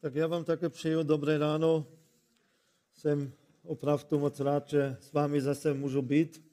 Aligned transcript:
Tak 0.00 0.14
já 0.14 0.26
vám 0.26 0.44
také 0.44 0.68
přeju 0.68 1.02
dobré 1.02 1.38
ráno. 1.38 1.86
Jsem 2.94 3.32
opravdu 3.62 4.18
moc 4.18 4.40
rád, 4.40 4.68
že 4.68 4.96
s 5.00 5.12
vámi 5.12 5.40
zase 5.40 5.74
můžu 5.74 6.02
být. 6.02 6.44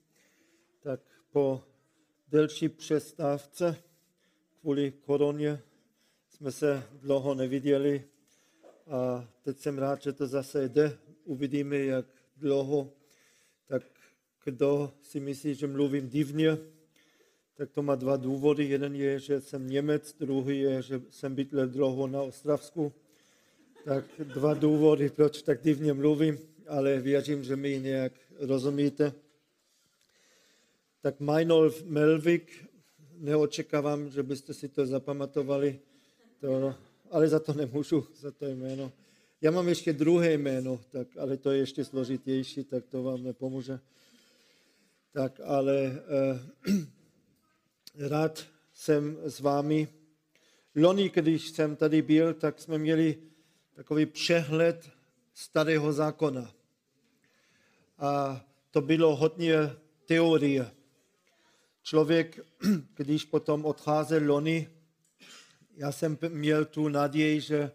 Tak 0.79 1.01
po 1.31 1.63
delší 2.27 2.69
přestávce 2.69 3.75
kvůli 4.61 4.91
koroně 4.91 5.61
jsme 6.29 6.51
se 6.51 6.83
dlouho 7.01 7.35
neviděli 7.35 8.03
a 8.87 9.29
teď 9.41 9.57
jsem 9.57 9.77
rád, 9.77 10.01
že 10.01 10.13
to 10.13 10.27
zase 10.27 10.69
jde. 10.69 10.97
Uvidíme, 11.23 11.77
jak 11.77 12.05
dlouho. 12.37 12.91
Tak 13.67 13.83
kdo 14.43 14.93
si 15.01 15.19
myslí, 15.19 15.55
že 15.55 15.67
mluvím 15.67 16.09
divně, 16.09 16.57
tak 17.55 17.71
to 17.71 17.81
má 17.81 17.95
dva 17.95 18.17
důvody. 18.17 18.65
Jeden 18.65 18.95
je, 18.95 19.19
že 19.19 19.41
jsem 19.41 19.67
Němec, 19.67 20.15
druhý 20.19 20.59
je, 20.59 20.81
že 20.81 21.01
jsem 21.09 21.35
bydlel 21.35 21.67
dlouho 21.67 22.07
na 22.07 22.21
Ostravsku. 22.21 22.93
Tak 23.85 24.05
dva 24.17 24.53
důvody, 24.53 25.09
proč 25.09 25.41
tak 25.41 25.61
divně 25.61 25.93
mluvím, 25.93 26.39
ale 26.67 26.99
věřím, 26.99 27.43
že 27.43 27.55
mi 27.55 27.79
nějak 27.79 28.13
rozumíte. 28.39 29.13
Tak 31.01 31.19
Meinolf 31.19 31.83
Melvik, 31.83 32.65
neočekávám, 33.17 34.09
že 34.09 34.23
byste 34.23 34.53
si 34.53 34.69
to 34.69 34.85
zapamatovali, 34.85 35.79
to, 36.39 36.75
ale 37.11 37.27
za 37.27 37.39
to 37.39 37.53
nemůžu, 37.53 38.07
za 38.19 38.31
to 38.31 38.45
jméno. 38.45 38.91
Já 39.41 39.51
mám 39.51 39.67
ještě 39.67 39.93
druhé 39.93 40.33
jméno, 40.33 40.79
tak, 40.89 41.07
ale 41.17 41.37
to 41.37 41.51
je 41.51 41.57
ještě 41.57 41.85
složitější, 41.85 42.63
tak 42.63 42.85
to 42.85 43.03
vám 43.03 43.23
nepomůže. 43.23 43.79
Tak, 45.11 45.39
ale 45.43 45.75
eh, 45.85 46.39
rád 48.09 48.45
jsem 48.73 49.17
s 49.23 49.39
vámi. 49.39 49.87
Loni, 50.75 51.09
když 51.09 51.49
jsem 51.49 51.75
tady 51.75 52.01
byl, 52.01 52.33
tak 52.33 52.59
jsme 52.59 52.77
měli 52.77 53.17
takový 53.75 54.05
přehled 54.05 54.89
starého 55.33 55.93
zákona. 55.93 56.53
A 57.97 58.41
to 58.71 58.81
bylo 58.81 59.15
hodně 59.15 59.55
teorie. 60.05 60.71
Člověk, 61.83 62.39
když 62.95 63.25
potom 63.25 63.65
odcházel 63.65 64.21
loni, 64.25 64.69
já 65.75 65.91
jsem 65.91 66.17
měl 66.29 66.65
tu 66.65 66.87
naději, 66.87 67.41
že 67.41 67.71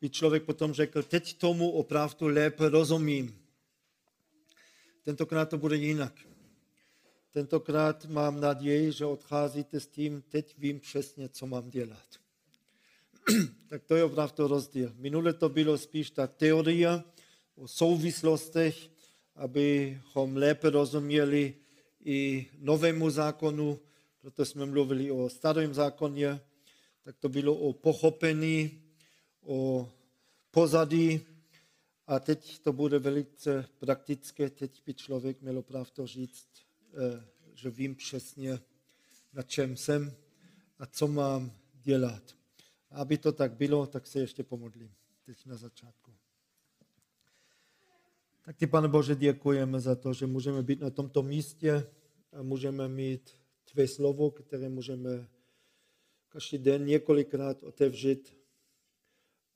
by 0.00 0.10
člověk 0.10 0.42
potom 0.42 0.72
řekl, 0.72 1.02
teď 1.02 1.38
tomu 1.38 1.70
opravdu 1.70 2.26
lépe 2.26 2.68
rozumím. 2.68 3.38
Tentokrát 5.02 5.48
to 5.48 5.58
bude 5.58 5.76
jinak. 5.76 6.14
Tentokrát 7.30 8.04
mám 8.04 8.40
naději, 8.40 8.92
že 8.92 9.06
odcházíte 9.06 9.80
s 9.80 9.86
tím, 9.86 10.22
teď 10.22 10.54
vím 10.58 10.80
přesně, 10.80 11.28
co 11.28 11.46
mám 11.46 11.70
dělat. 11.70 12.21
tak 13.68 13.84
to 13.84 13.96
je 13.96 14.04
opravdu 14.04 14.46
rozdíl. 14.46 14.92
Minule 14.96 15.32
to 15.32 15.48
bylo 15.48 15.78
spíš 15.78 16.10
ta 16.10 16.26
teorie 16.26 17.02
o 17.54 17.68
souvislostech, 17.68 18.90
abychom 19.36 20.36
lépe 20.36 20.70
rozuměli 20.70 21.54
i 22.04 22.46
novému 22.58 23.10
zákonu, 23.10 23.80
proto 24.20 24.44
jsme 24.44 24.66
mluvili 24.66 25.10
o 25.10 25.28
starém 25.28 25.74
zákoně, 25.74 26.40
tak 27.02 27.16
to 27.18 27.28
bylo 27.28 27.54
o 27.54 27.72
pochopení, 27.72 28.82
o 29.42 29.88
pozadí 30.50 31.20
a 32.06 32.20
teď 32.20 32.58
to 32.58 32.72
bude 32.72 32.98
velice 32.98 33.68
praktické, 33.78 34.50
teď 34.50 34.82
by 34.86 34.94
člověk 34.94 35.42
měl 35.42 35.58
opravdu 35.58 36.06
říct, 36.06 36.52
Eh, 36.94 37.24
že 37.54 37.70
vím 37.70 37.94
přesně, 37.94 38.60
na 39.32 39.42
čem 39.42 39.76
jsem 39.76 40.16
a 40.78 40.86
co 40.86 41.08
mám 41.08 41.52
dělat. 41.82 42.36
Aby 42.92 43.18
to 43.18 43.32
tak 43.32 43.52
bylo, 43.52 43.86
tak 43.86 44.06
se 44.06 44.20
ještě 44.20 44.44
pomodlím 44.44 44.94
teď 45.26 45.46
na 45.46 45.56
začátku. 45.56 46.14
Tak 48.44 48.56
ti, 48.56 48.66
pane 48.66 48.88
Bože, 48.88 49.14
děkujeme 49.14 49.80
za 49.80 49.94
to, 49.94 50.12
že 50.12 50.26
můžeme 50.26 50.62
být 50.62 50.80
na 50.80 50.90
tomto 50.90 51.22
místě 51.22 51.86
a 52.32 52.42
můžeme 52.42 52.88
mít 52.88 53.30
tvé 53.64 53.88
slovo, 53.88 54.30
které 54.30 54.68
můžeme 54.68 55.28
každý 56.28 56.58
den 56.58 56.84
několikrát 56.84 57.62
otevřít. 57.62 58.36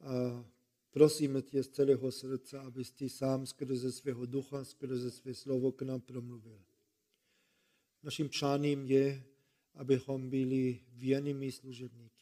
A 0.01 0.45
prosíme 0.91 1.43
tě 1.43 1.63
z 1.63 1.69
celého 1.69 2.13
srdce, 2.13 2.59
abys 2.59 2.91
ty 2.91 3.09
sám 3.09 3.47
skrze 3.47 3.93
svého 3.93 4.27
ducha, 4.27 4.65
skrze 4.65 5.11
své 5.11 5.35
slovo 5.35 5.73
k 5.73 5.83
nám 5.83 6.01
promluvil. 6.01 6.63
Naším 8.03 8.29
přáním 8.29 8.87
je, 8.87 9.25
abychom 9.75 10.31
byli 10.31 10.81
věrnými 10.93 11.53
služebníky. 11.53 12.16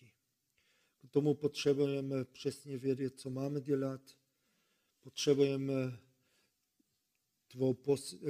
Tomu 1.14 1.34
potřebujeme 1.34 2.24
přesně 2.24 2.78
vědět, 2.78 3.20
co 3.20 3.30
máme 3.30 3.60
dělat. 3.60 4.00
Potřebujeme 5.00 5.98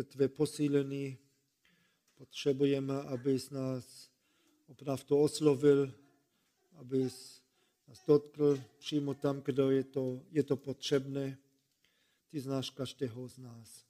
tvé 0.05 0.29
posílení. 0.29 1.19
Potřebujeme, 2.15 3.03
abys 3.03 3.51
nás 3.51 4.11
opravdu 4.67 5.19
oslovil, 5.19 5.95
abys 6.73 7.43
nás 7.89 8.07
dotkl 8.07 8.61
přímo 8.79 9.15
tam, 9.15 9.41
kde 9.41 9.63
je 9.63 9.85
to, 9.85 10.23
je 10.31 10.43
to 10.43 10.57
potřebné. 10.57 11.39
Ty 12.29 12.41
znáš 12.41 12.71
každého 12.71 13.29
z 13.29 13.39
nás. 13.39 13.87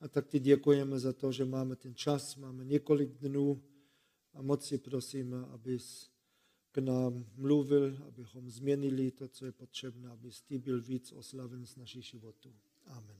A 0.00 0.08
tak 0.08 0.28
ti 0.28 0.38
děkujeme 0.38 0.98
za 0.98 1.12
to, 1.12 1.32
že 1.32 1.44
máme 1.44 1.76
ten 1.76 1.94
čas, 1.94 2.36
máme 2.36 2.64
několik 2.64 3.10
dnů 3.10 3.62
a 4.34 4.42
moc 4.42 4.66
si 4.66 4.78
prosíme, 4.78 5.46
abys 5.46 6.17
k 6.72 6.78
nám 6.78 7.24
mluvil, 7.36 7.96
abychom 8.08 8.50
změnili 8.50 9.10
to, 9.10 9.28
co 9.28 9.46
je 9.46 9.52
potřebné, 9.52 10.10
abys 10.10 10.42
ty 10.42 10.58
byl 10.58 10.82
víc 10.82 11.12
oslaven 11.12 11.66
z 11.66 11.76
našich 11.76 12.04
životů. 12.04 12.52
Amen. 12.86 13.16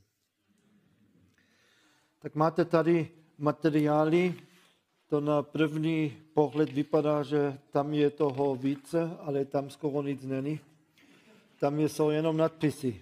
Tak 2.19 2.35
máte 2.35 2.65
tady 2.65 3.11
materiály, 3.39 4.35
to 5.09 5.21
na 5.21 5.43
první 5.43 6.17
pohled 6.35 6.73
vypadá, 6.73 7.23
že 7.23 7.59
tam 7.71 7.95
je 7.95 8.11
toho 8.11 8.57
více, 8.57 9.17
ale 9.19 9.45
tam 9.45 9.71
skoro 9.71 10.03
nic 10.03 10.23
není. 10.23 10.61
Tam 11.59 11.81
jsou 11.81 12.11
jenom 12.11 12.37
nadpisy 12.37 13.01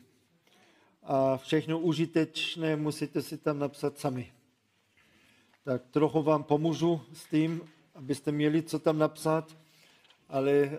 a 1.02 1.36
všechno 1.36 1.80
užitečné 1.80 2.76
musíte 2.76 3.22
si 3.22 3.38
tam 3.38 3.58
napsat 3.58 3.98
sami. 3.98 4.32
Tak 5.64 5.86
trochu 5.90 6.22
vám 6.22 6.42
pomůžu 6.44 7.00
s 7.12 7.24
tím, 7.24 7.60
abyste 7.94 8.32
měli 8.32 8.62
co 8.62 8.78
tam 8.78 8.98
napsat, 8.98 9.56
ale 10.28 10.52
e, 10.52 10.70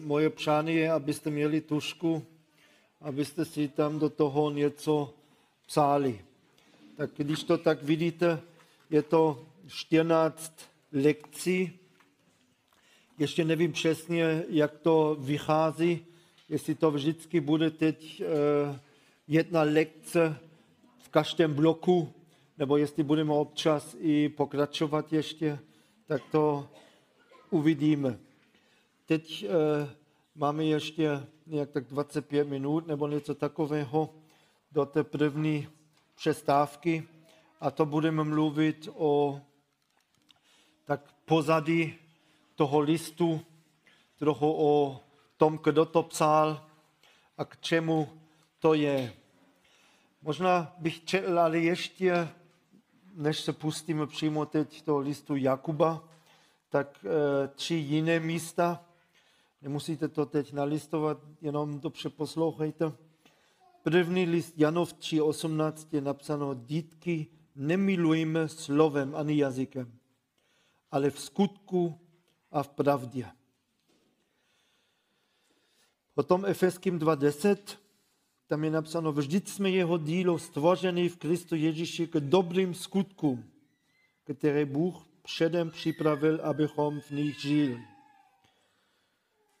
moje 0.00 0.30
přání 0.30 0.74
je, 0.74 0.92
abyste 0.92 1.30
měli 1.30 1.60
tušku, 1.60 2.26
abyste 3.00 3.44
si 3.44 3.68
tam 3.68 3.98
do 3.98 4.10
toho 4.10 4.50
něco 4.50 5.14
psali. 5.66 6.20
Tak 6.96 7.10
když 7.16 7.44
to 7.44 7.58
tak 7.58 7.82
vidíte, 7.82 8.40
je 8.90 9.02
to 9.02 9.46
14 9.66 10.52
lekcí. 10.92 11.78
Ještě 13.18 13.44
nevím 13.44 13.72
přesně, 13.72 14.44
jak 14.48 14.78
to 14.78 15.16
vychází, 15.20 16.06
jestli 16.48 16.74
to 16.74 16.90
vždycky 16.90 17.40
bude 17.40 17.70
teď 17.70 18.20
e, 18.20 18.24
jedna 19.28 19.62
lekce 19.62 20.38
v 20.98 21.08
každém 21.08 21.54
bloku, 21.54 22.12
nebo 22.58 22.76
jestli 22.76 23.02
budeme 23.02 23.32
občas 23.32 23.96
i 24.00 24.28
pokračovat 24.28 25.12
ještě, 25.12 25.58
tak 26.06 26.22
to 26.30 26.68
uvidíme. 27.50 28.18
Teď 29.12 29.42
e, 29.42 29.48
máme 30.34 30.64
ještě 30.64 31.26
nějak 31.46 31.70
tak 31.70 31.84
25 31.84 32.48
minut 32.48 32.86
nebo 32.86 33.08
něco 33.08 33.34
takového 33.34 34.14
do 34.70 34.86
té 34.86 35.04
první 35.04 35.68
přestávky 36.14 37.08
a 37.60 37.70
to 37.70 37.86
budeme 37.86 38.24
mluvit 38.24 38.88
o 38.94 39.40
tak 40.84 41.00
pozadí 41.24 41.94
toho 42.54 42.80
listu, 42.80 43.40
trochu 44.18 44.54
o 44.56 45.00
tom, 45.36 45.58
kdo 45.64 45.84
to 45.84 46.02
psal 46.02 46.66
a 47.38 47.44
k 47.44 47.60
čemu 47.60 48.08
to 48.58 48.74
je. 48.74 49.12
Možná 50.22 50.74
bych 50.78 51.04
četl, 51.04 51.38
ale 51.38 51.58
ještě, 51.58 52.28
než 53.14 53.40
se 53.40 53.52
pustíme 53.52 54.06
přímo 54.06 54.46
teď 54.46 54.86
do 54.86 54.98
listu 54.98 55.36
Jakuba, 55.36 56.04
tak 56.68 57.04
e, 57.04 57.48
tři 57.48 57.74
jiné 57.74 58.20
místa. 58.20 58.84
Nemusíte 59.62 60.08
to 60.08 60.26
teď 60.26 60.52
nalistovat, 60.52 61.18
jenom 61.40 61.80
dobře 61.80 62.08
poslouchejte. 62.08 62.92
První 63.82 64.26
list 64.26 64.54
Janov 64.58 64.94
3.18 64.94 65.86
je 65.92 66.00
napsáno, 66.00 66.54
dítky, 66.54 67.26
nemilujme 67.56 68.48
slovem 68.48 69.14
ani 69.16 69.36
jazykem, 69.38 69.98
ale 70.90 71.10
v 71.10 71.20
skutku 71.20 71.98
a 72.50 72.62
v 72.62 72.68
pravdě. 72.68 73.26
Potom 76.14 76.44
Efeským 76.44 77.00
tam 78.46 78.64
je 78.64 78.70
napsáno, 78.70 79.12
vždyť 79.12 79.48
jsme 79.48 79.70
jeho 79.70 79.98
dílo 79.98 80.38
stvořený 80.38 81.08
v 81.08 81.16
Kristu 81.16 81.54
Ježíši 81.54 82.06
k 82.06 82.14
dobrým 82.20 82.74
skutkům, 82.74 83.44
které 84.24 84.66
Bůh 84.66 85.06
předem 85.22 85.70
připravil, 85.70 86.40
abychom 86.42 87.00
v 87.00 87.10
nich 87.10 87.40
žili. 87.40 87.91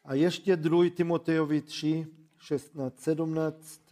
A 0.04 0.14
ještě 0.14 0.56
2. 0.56 0.90
Timotejovi 0.90 1.60
3, 1.60 2.06
16, 2.38 3.00
17. 3.00 3.82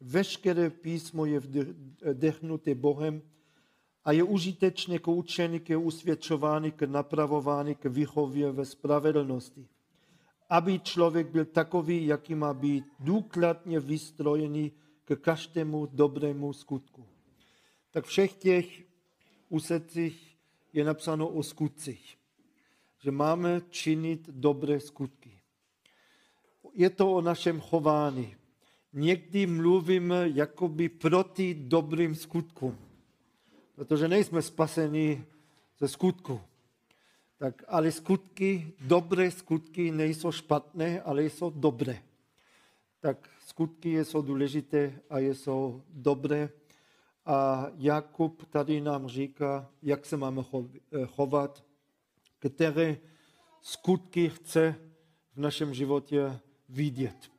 Veškeré 0.00 0.70
písmo 0.70 1.26
je 1.26 1.40
vdechnuté 2.12 2.74
Bohem 2.74 3.22
a 4.04 4.12
je 4.12 4.22
užitečné 4.22 4.98
k 4.98 5.08
učení, 5.08 5.60
k 5.60 5.78
usvědčování, 5.78 6.70
k 6.70 6.82
napravování, 6.82 7.74
k 7.74 7.84
výchově 7.84 8.52
ve 8.52 8.64
spravedlnosti. 8.64 9.68
Aby 10.48 10.78
člověk 10.78 11.26
byl 11.26 11.44
takový, 11.44 12.06
jaký 12.06 12.34
má 12.34 12.54
být, 12.54 12.84
důkladně 13.00 13.80
vystrojený 13.80 14.72
k 15.04 15.16
každému 15.16 15.86
dobrému 15.86 16.52
skutku. 16.52 17.06
Tak 17.90 18.04
všech 18.04 18.32
těch 18.32 18.82
úsecích 19.48 20.36
je 20.72 20.84
napsáno 20.84 21.28
o 21.28 21.42
skutcích, 21.42 22.18
že 22.98 23.10
máme 23.10 23.62
činit 23.70 24.28
dobré 24.30 24.80
skutky. 24.80 25.35
Je 26.76 26.90
to 26.90 27.12
o 27.12 27.20
našem 27.20 27.60
chování. 27.60 28.36
Někdy 28.92 29.46
mluvíme 29.46 30.28
jakoby 30.28 30.88
proti 30.88 31.54
dobrým 31.54 32.14
skutkům, 32.14 32.78
protože 33.74 34.08
nejsme 34.08 34.42
spaseni 34.42 35.24
ze 35.78 35.88
skutku. 35.88 36.40
Tak, 37.38 37.64
ale 37.68 37.92
skutky, 37.92 38.72
dobré 38.80 39.30
skutky 39.30 39.90
nejsou 39.90 40.32
špatné, 40.32 41.00
ale 41.00 41.24
jsou 41.24 41.50
dobré. 41.50 42.02
Tak 43.00 43.28
skutky 43.46 44.04
jsou 44.04 44.22
důležité 44.22 45.00
a 45.10 45.18
jsou 45.18 45.82
dobré. 45.88 46.48
A 47.26 47.66
Jakub 47.76 48.44
tady 48.50 48.80
nám 48.80 49.08
říká, 49.08 49.70
jak 49.82 50.06
se 50.06 50.16
máme 50.16 50.42
chovat, 51.06 51.64
které 52.38 52.96
skutky 53.60 54.28
chce 54.28 54.74
v 55.34 55.40
našem 55.40 55.74
životě 55.74 56.40
vidět 56.68 57.30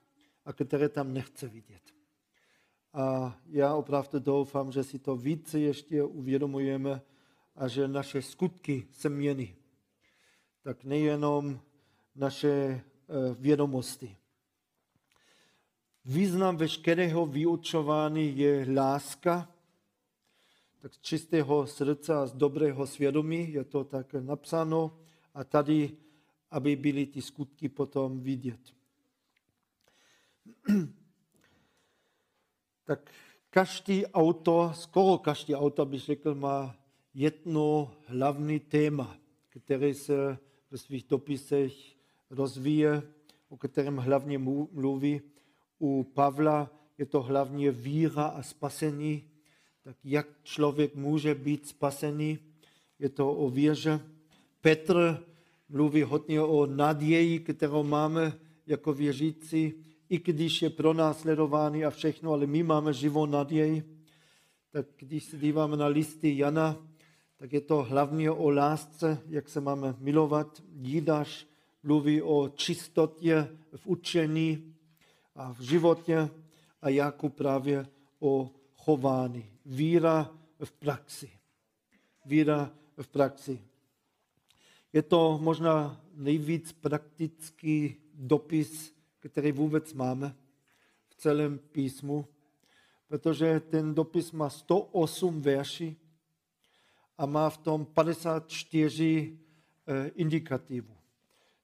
a 0.45 0.53
které 0.53 0.89
tam 0.89 1.13
nechce 1.13 1.47
vidět. 1.47 1.81
A 2.93 3.37
já 3.49 3.75
opravdu 3.75 4.19
doufám, 4.19 4.71
že 4.71 4.83
si 4.83 4.99
to 4.99 5.15
více 5.15 5.59
ještě 5.59 6.03
uvědomujeme 6.03 7.01
a 7.55 7.67
že 7.67 7.87
naše 7.87 8.21
skutky 8.21 8.87
se 8.91 9.09
mění. 9.09 9.55
Tak 10.61 10.83
nejenom 10.83 11.59
naše 12.15 12.49
eh, 12.49 12.81
vědomosti. 13.39 14.17
Význam 16.05 16.57
veškerého 16.57 17.25
vyučování 17.25 18.37
je 18.37 18.65
láska, 18.73 19.51
tak 20.79 20.93
z 20.93 20.99
čistého 20.99 21.67
srdce 21.67 22.15
a 22.15 22.25
z 22.25 22.33
dobrého 22.33 22.87
svědomí 22.87 23.53
je 23.53 23.63
to 23.63 23.83
tak 23.83 24.13
napsáno 24.13 24.97
a 25.33 25.43
tady, 25.43 25.91
aby 26.51 26.75
byly 26.75 27.05
ty 27.05 27.21
skutky 27.21 27.69
potom 27.69 28.19
vidět. 28.19 28.76
tak 32.83 33.11
každý 33.49 34.05
autor, 34.05 34.73
skoro 34.73 35.17
každý 35.17 35.55
autor 35.55 35.87
bych 35.87 36.01
řekl, 36.01 36.35
má 36.35 36.75
jedno 37.13 37.93
hlavní 38.05 38.59
téma, 38.59 39.17
které 39.49 39.93
se 39.93 40.37
ve 40.71 40.77
svých 40.77 41.05
dopisech 41.09 41.73
rozvíje, 42.29 43.01
o 43.49 43.57
kterém 43.57 43.97
hlavně 43.97 44.37
mluví. 44.71 45.21
U 45.79 46.03
Pavla 46.03 46.69
je 46.97 47.05
to 47.05 47.21
hlavně 47.21 47.71
víra 47.71 48.23
a 48.23 48.43
spasení, 48.43 49.23
tak 49.83 49.95
jak 50.03 50.27
člověk 50.43 50.95
může 50.95 51.35
být 51.35 51.67
spasený, 51.67 52.39
je 52.99 53.09
to 53.09 53.33
o 53.33 53.49
víře. 53.49 53.99
Petr 54.61 55.25
mluví 55.69 56.03
hodně 56.03 56.41
o 56.41 56.65
naději, 56.65 57.39
kterou 57.39 57.83
máme 57.83 58.39
jako 58.67 58.93
věřící, 58.93 59.73
i 60.09 60.19
když 60.19 60.61
je 60.61 60.69
pro 60.69 60.93
nás 60.93 61.19
sledovaný 61.19 61.85
a 61.85 61.89
všechno, 61.89 62.31
ale 62.31 62.47
my 62.47 62.63
máme 62.63 62.93
živou 62.93 63.25
naději. 63.25 63.83
Tak 64.71 64.85
když 64.97 65.23
se 65.23 65.37
díváme 65.37 65.77
na 65.77 65.87
listy 65.87 66.37
Jana, 66.37 66.87
tak 67.37 67.53
je 67.53 67.61
to 67.61 67.83
hlavně 67.83 68.31
o 68.31 68.49
lásce, 68.49 69.21
jak 69.29 69.49
se 69.49 69.61
máme 69.61 69.95
milovat. 69.99 70.63
Jídaš 70.81 71.47
mluví 71.83 72.21
o 72.21 72.49
čistotě 72.49 73.57
v 73.75 73.87
učení 73.87 74.75
a 75.35 75.53
v 75.53 75.59
životě 75.59 76.29
a 76.81 76.89
Jakub 76.89 77.35
právě 77.35 77.87
o 78.19 78.51
chování. 78.75 79.45
Víra 79.65 80.31
v 80.63 80.71
praxi. 80.71 81.29
Víra 82.25 82.71
v 83.01 83.07
praxi. 83.07 83.61
Je 84.93 85.01
to 85.01 85.39
možná 85.41 86.01
nejvíc 86.13 86.71
praktický 86.71 87.95
dopis, 88.13 88.93
který 89.19 89.51
vůbec 89.51 89.93
máme 89.93 90.35
v 91.07 91.15
celém 91.15 91.59
písmu, 91.59 92.27
protože 93.07 93.59
ten 93.59 93.93
dopis 93.93 94.31
má 94.31 94.49
108 94.49 95.41
verší 95.41 95.97
a 97.17 97.25
má 97.25 97.49
v 97.49 97.57
tom 97.57 97.85
54 97.85 99.39
eh, 99.87 100.07
indikativů, 100.07 100.93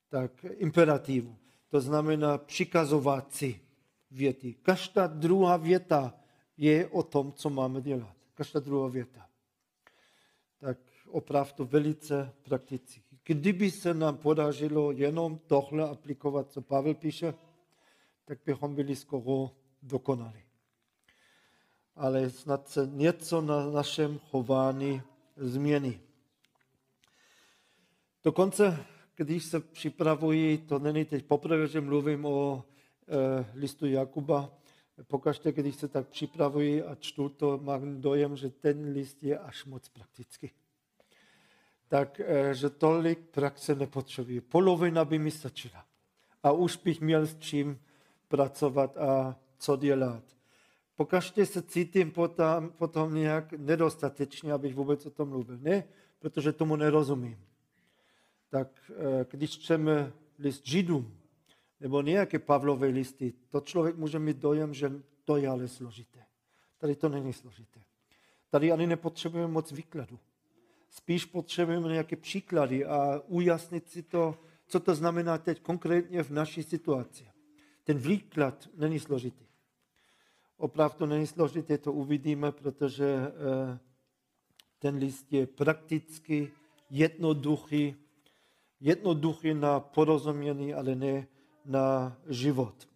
tak 0.10 0.46
imperativů. 0.50 1.36
To 1.70 1.82
znamená 1.82 2.38
přikazovací 2.38 3.60
věty. 4.12 4.54
Každá 4.54 5.08
druhá 5.08 5.58
věta 5.58 6.14
je 6.58 6.88
o 6.88 7.04
tom, 7.04 7.34
co 7.34 7.50
máme 7.50 7.82
dělat. 7.82 8.16
Každá 8.34 8.60
druhá 8.60 8.90
věta. 8.90 9.30
Tak 10.60 10.78
opravdu 11.08 11.66
velice 11.66 12.34
prakticky. 12.44 13.03
Kdyby 13.26 13.72
se 13.72 13.94
nám 13.94 14.18
podařilo 14.18 14.92
jenom 14.92 15.40
tohle 15.48 15.90
aplikovat, 15.90 16.52
co 16.52 16.62
Pavel 16.62 16.94
píše, 16.94 17.34
tak 18.26 18.40
bychom 18.46 18.76
byli 18.76 18.96
skoro 18.96 19.52
dokonali. 19.82 20.44
Ale 21.96 22.30
snad 22.30 22.70
se 22.70 22.90
něco 22.92 23.42
na 23.42 23.72
našem 23.72 24.20
chování 24.20 25.02
změní. 25.38 26.00
Dokonce, 28.24 28.86
když 29.16 29.44
se 29.44 29.60
připravuji, 29.60 30.58
to 30.58 30.80
není 30.80 31.06
teď 31.06 31.26
poprvé, 31.26 31.68
že 31.68 31.82
mluvím 31.82 32.26
o 32.26 32.64
e, 33.08 33.46
listu 33.54 33.86
Jakuba, 33.86 34.52
pokaždé, 35.08 35.52
když 35.52 35.76
se 35.76 35.88
tak 35.88 36.08
připravuji 36.08 36.84
a 36.84 36.96
čtu 36.96 37.30
to, 37.30 37.58
mám 37.58 38.02
dojem, 38.02 38.36
že 38.36 38.50
ten 38.50 38.92
list 38.92 39.24
je 39.24 39.40
až 39.40 39.66
moc 39.66 39.90
praktický. 39.90 40.52
Tak, 41.94 42.20
e, 42.20 42.54
že 42.54 42.70
tolik 42.70 43.20
praxe 43.20 43.76
nepotřebuje. 43.76 44.42
Polovina 44.42 45.06
by 45.06 45.20
mi 45.20 45.32
stačila. 45.32 45.86
A 46.44 46.52
už 46.52 46.78
bych 46.78 47.02
měl 47.02 47.26
s 47.26 47.38
čím 47.40 47.80
pracovat 48.28 48.98
a 48.98 49.40
co 49.58 49.78
dělat. 49.78 50.24
Pokaždé 50.96 51.46
se 51.46 51.62
cítím 51.62 52.12
potom, 52.12 52.70
potom 52.70 53.16
nějak 53.16 53.54
nedostatečně, 53.54 54.54
abych 54.54 54.76
vůbec 54.76 55.06
o 55.06 55.10
tom 55.10 55.30
mluvil. 55.30 55.58
Ne, 55.58 55.84
protože 56.20 56.52
tomu 56.54 56.76
nerozumím. 56.76 57.38
Tak 58.50 58.92
eh, 58.92 59.26
když 59.30 59.60
čteme 59.60 60.14
list 60.40 60.68
Židům, 60.68 61.18
nebo 61.80 62.02
nějaké 62.02 62.40
Pavlové 62.40 62.88
listy, 62.88 63.34
to 63.50 63.62
člověk 63.62 63.96
může 63.96 64.20
mít 64.20 64.38
dojem, 64.38 64.74
že 64.74 64.92
to 65.26 65.38
je 65.38 65.48
ale 65.48 65.68
složité. 65.68 66.26
Tady 66.78 66.96
to 66.96 67.10
není 67.10 67.34
složité. 67.34 67.80
Tady 68.50 68.72
ani 68.72 68.88
nepotřebujeme 68.88 69.54
moc 69.54 69.72
výkladu. 69.72 70.20
Spíš 70.94 71.26
potřebujeme 71.26 71.90
nějaké 71.90 72.16
příklady 72.16 72.86
a 72.86 73.22
ujasnit 73.28 73.90
si 73.90 74.04
to, 74.04 74.38
co 74.68 74.80
to 74.80 74.96
znamená 74.96 75.38
teď 75.38 75.62
konkrétně 75.62 76.24
v 76.24 76.30
naší 76.30 76.64
situaci. 76.64 77.26
Ten 77.84 77.98
výklad 77.98 78.70
není 78.78 79.00
složitý 79.00 79.44
opravdu 80.64 81.06
není 81.06 81.28
složité, 81.28 81.78
to 81.78 81.94
uvidíme, 81.94 82.52
protože 82.52 83.06
eh, 83.06 83.80
ten 84.80 84.96
list 84.96 85.34
je 85.34 85.48
prakticky 85.48 86.52
jednoduchý, 86.90 87.96
jednoduchý 88.80 89.54
na 89.54 89.80
porozumění, 89.80 90.74
ale 90.74 90.96
ne 90.96 91.28
na 91.66 92.18
život. 92.28 92.88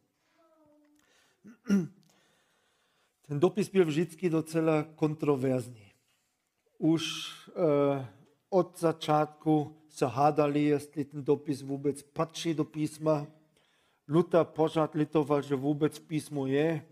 Ten 3.27 3.39
dopis 3.39 3.69
byl 3.69 3.85
vždycky 3.85 4.29
docela 4.29 4.83
kontroverzní. 4.83 5.86
Už 6.77 7.33
eh, 7.49 8.07
od 8.49 8.79
začátku 8.79 9.75
se 9.89 10.05
hádali, 10.05 10.63
jestli 10.63 11.05
ten 11.05 11.23
dopis 11.23 11.61
vůbec 11.61 12.01
patří 12.01 12.53
do 12.53 12.63
písma. 12.63 13.27
Luther 14.07 14.45
pořád 14.45 14.95
litoval, 14.95 15.41
že 15.41 15.55
vůbec 15.55 15.99
písmo 15.99 16.47
je, 16.47 16.85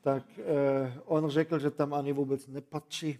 tak 0.00 0.38
eh, 0.38 1.00
on 1.04 1.30
řekl, 1.30 1.58
že 1.58 1.70
tam 1.70 1.94
ani 1.94 2.12
vůbec 2.12 2.46
nepatří. 2.46 3.18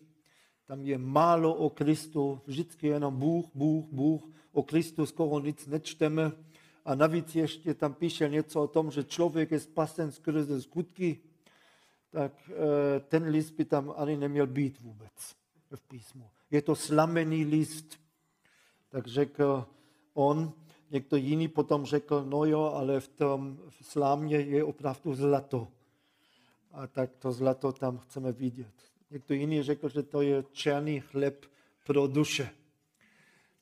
Tam 0.66 0.82
je 0.82 0.98
málo 0.98 1.54
o 1.54 1.70
Kristu, 1.70 2.40
vždycky 2.46 2.86
jenom 2.86 3.16
Bůh, 3.16 3.46
Bůh, 3.54 3.84
Bůh. 3.92 4.22
O 4.52 4.62
Kristu 4.62 5.06
skoro 5.06 5.40
nic 5.40 5.66
nečteme. 5.66 6.32
A 6.84 6.94
navíc 6.94 7.34
ještě 7.34 7.74
tam 7.74 7.94
píše 7.94 8.28
něco 8.28 8.62
o 8.62 8.66
tom, 8.66 8.90
že 8.90 9.04
člověk 9.04 9.50
je 9.50 9.60
spasen 9.60 10.12
skrze 10.12 10.62
skutky. 10.62 11.18
Tak 12.10 12.32
eh, 12.50 13.00
ten 13.00 13.22
list 13.22 13.50
by 13.50 13.64
tam 13.64 13.94
ani 13.96 14.16
neměl 14.16 14.46
být 14.46 14.80
vůbec 14.80 15.36
v 15.76 15.82
písmu. 15.82 16.30
Je 16.50 16.62
to 16.62 16.76
slamený 16.76 17.44
list. 17.44 18.00
Tak 18.88 19.06
řekl 19.06 19.66
on, 20.14 20.52
někdo 20.90 21.16
jiný 21.16 21.48
potom 21.48 21.84
řekl, 21.84 22.24
no 22.24 22.44
jo, 22.44 22.62
ale 22.62 23.00
v 23.00 23.08
tom 23.08 23.58
v 23.68 23.86
slámě 23.86 24.36
je 24.36 24.64
opravdu 24.64 25.14
zlato. 25.14 25.68
A 26.72 26.86
tak 26.86 27.16
to 27.16 27.32
zlato 27.32 27.72
tam 27.72 27.98
chceme 27.98 28.32
vidět. 28.32 28.74
Někdo 29.10 29.34
jiný 29.34 29.62
řekl, 29.62 29.88
že 29.88 30.02
to 30.02 30.20
je 30.20 30.44
černý 30.52 31.00
chleb 31.00 31.46
pro 31.86 32.06
duše. 32.06 32.50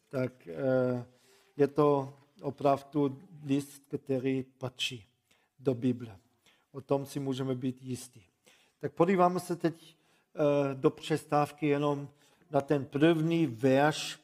Tak 0.08 0.48
eh, 0.48 1.04
je 1.56 1.68
to 1.68 2.14
opravdu 2.42 3.18
list, 3.44 3.82
který 3.98 4.42
patří 4.42 5.04
do 5.58 5.74
Bible. 5.74 6.18
O 6.72 6.80
tom 6.80 7.06
si 7.06 7.20
můžeme 7.20 7.54
být 7.54 7.82
jistí. 7.82 8.22
Tak 8.80 8.92
podíváme 8.92 9.40
se 9.40 9.56
teď 9.56 9.96
do 10.74 10.90
přestávky 10.90 11.66
jenom 11.66 12.08
na 12.50 12.60
ten 12.60 12.84
první 12.84 13.46
verš 13.46 14.18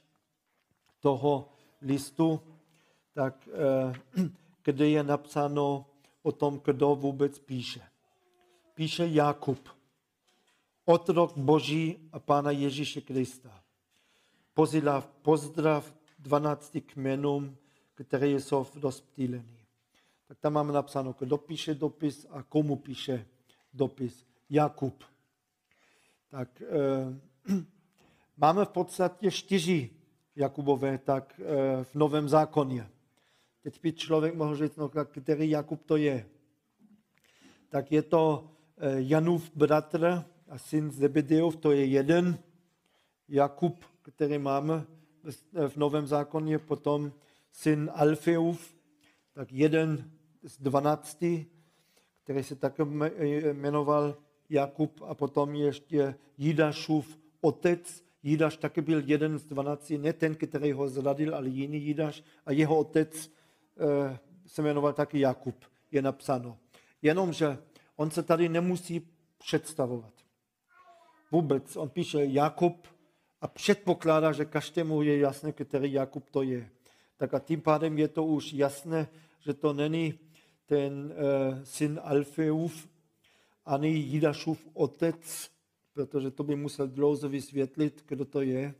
toho 1.00 1.48
listu, 1.82 2.40
tak 3.12 3.48
eh, 3.52 4.22
kde 4.64 4.88
je 4.88 5.02
napsáno 5.02 5.86
o 6.22 6.32
tom, 6.32 6.60
kdo 6.64 6.94
vůbec 6.94 7.38
píše. 7.38 7.80
Píše 8.74 9.06
Jakub, 9.06 9.68
otrok 10.84 11.36
Boží 11.36 12.08
a 12.12 12.18
Pána 12.18 12.50
Ježíše 12.50 13.00
Krista. 13.00 13.62
Pozdrav, 14.54 15.06
pozdrav 15.22 15.94
12 16.18 16.76
kmenům, 16.86 17.56
které 17.94 18.28
jsou 18.28 18.66
rozptýlení. 18.82 19.58
Tak 20.28 20.38
tam 20.38 20.52
máme 20.52 20.72
napsáno, 20.72 21.14
kdo 21.18 21.38
píše 21.38 21.74
dopis 21.74 22.26
a 22.30 22.42
komu 22.42 22.76
píše 22.76 23.26
dopis. 23.74 24.26
Jakub. 24.50 25.04
Tak 26.30 26.62
eh, 26.62 27.54
máme 28.36 28.64
v 28.64 28.68
podstatě 28.68 29.30
čtyři 29.30 29.90
Jakubové, 30.36 30.98
tak 30.98 31.40
eh, 31.40 31.84
v 31.84 31.94
Novém 31.94 32.28
zákoně. 32.28 32.90
Teď 33.62 33.82
by 33.82 33.92
člověk 33.92 34.34
mohl 34.34 34.56
říct, 34.56 34.76
no, 34.76 34.88
který 34.88 35.50
Jakub 35.50 35.82
to 35.82 35.96
je. 35.96 36.26
Tak 37.68 37.92
je 37.92 38.02
to 38.02 38.50
eh, 38.78 38.94
Janův 38.96 39.50
bratr 39.54 40.24
a 40.48 40.58
syn 40.58 40.90
Zebedeův, 40.90 41.56
to 41.56 41.72
je 41.72 41.84
jeden 41.84 42.38
Jakub, 43.28 43.84
který 44.02 44.38
máme 44.38 44.84
v 45.68 45.76
Novém 45.76 46.06
zákoně, 46.06 46.58
potom 46.58 47.12
syn 47.52 47.90
Alfeův, 47.94 48.74
tak 49.32 49.52
jeden 49.52 50.10
z 50.42 50.58
dvanácti, 50.62 51.46
který 52.22 52.42
se 52.42 52.56
také 52.56 52.84
jmenoval 53.52 54.16
Jakub 54.50 55.02
a 55.06 55.14
potom 55.14 55.54
ještě 55.54 56.14
Jidašův 56.38 57.18
otec. 57.40 58.04
Jidaš 58.22 58.56
taky 58.56 58.80
byl 58.80 59.02
jeden 59.04 59.38
z 59.38 59.46
dvanácti, 59.46 59.98
ne 59.98 60.12
ten, 60.12 60.34
který 60.34 60.72
ho 60.72 60.88
zradil, 60.88 61.34
ale 61.34 61.48
jiný 61.48 61.82
Jidaš 61.82 62.22
a 62.46 62.52
jeho 62.52 62.78
otec 62.78 63.30
eh, 63.80 64.18
se 64.46 64.62
jmenoval 64.62 64.92
taky 64.92 65.20
Jakub, 65.20 65.64
je 65.90 66.02
napsáno. 66.02 66.58
Jenomže 67.02 67.58
on 67.96 68.10
se 68.10 68.22
tady 68.22 68.48
nemusí 68.48 69.08
představovat. 69.38 70.12
Vůbec, 71.30 71.76
on 71.76 71.88
píše 71.88 72.24
Jakub 72.24 72.86
a 73.40 73.48
předpokládá, 73.48 74.32
že 74.32 74.44
každému 74.44 75.02
je 75.02 75.18
jasné, 75.18 75.52
který 75.52 75.92
Jakub 75.92 76.30
to 76.30 76.42
je. 76.42 76.70
Tak 77.16 77.34
a 77.34 77.38
tím 77.38 77.60
pádem 77.60 77.98
je 77.98 78.08
to 78.08 78.24
už 78.24 78.52
jasné, 78.52 79.08
že 79.40 79.54
to 79.54 79.72
není 79.72 80.18
ten 80.66 81.12
uh, 81.12 81.62
syn 81.62 82.00
Alfeův, 82.02 82.88
ani 83.70 83.88
Jidašův 83.88 84.68
otec, 84.74 85.50
protože 85.92 86.30
to 86.30 86.44
by 86.44 86.56
musel 86.56 86.88
dlouze 86.88 87.28
vysvětlit, 87.28 88.04
kdo 88.08 88.24
to 88.24 88.40
je, 88.40 88.74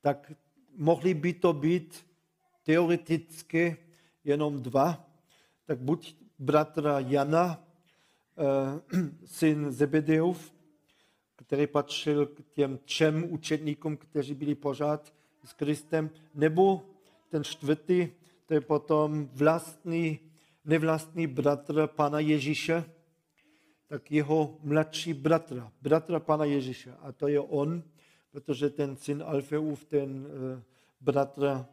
tak 0.00 0.32
mohli 0.76 1.14
by 1.14 1.32
to 1.32 1.52
být 1.52 2.06
teoreticky 2.62 3.76
jenom 4.24 4.62
dva, 4.62 5.10
tak 5.64 5.78
buď 5.78 6.16
bratra 6.38 7.00
Jana, 7.00 7.64
uh, 8.92 9.08
syn 9.24 9.72
Zebedeův, 9.72 10.52
který 11.36 11.66
patřil 11.66 12.26
k 12.26 12.42
těm 12.52 12.78
třem 12.78 13.32
učedníkům, 13.32 13.96
kteří 13.96 14.34
byli 14.34 14.54
pořád 14.54 15.12
s 15.44 15.52
Kristem, 15.52 16.10
nebo 16.34 16.82
ten 17.28 17.44
čtvrtý, 17.44 18.08
to 18.46 18.54
je 18.54 18.60
potom 18.60 19.28
vlastní, 19.32 20.18
nevlastní 20.64 21.26
bratr 21.26 21.86
Pana 21.86 22.20
Ježíše, 22.20 22.84
tak 23.88 24.12
jeho 24.12 24.58
mladší 24.62 25.14
bratra, 25.14 25.72
bratra 25.82 26.20
Pana 26.20 26.44
Ježíše. 26.44 26.94
A 27.00 27.12
to 27.12 27.28
je 27.28 27.40
on, 27.40 27.82
protože 28.30 28.70
ten 28.70 28.96
syn 28.96 29.22
Alfeův, 29.26 29.84
ten 29.84 30.26
uh, 30.26 30.62
bratr 31.00 31.64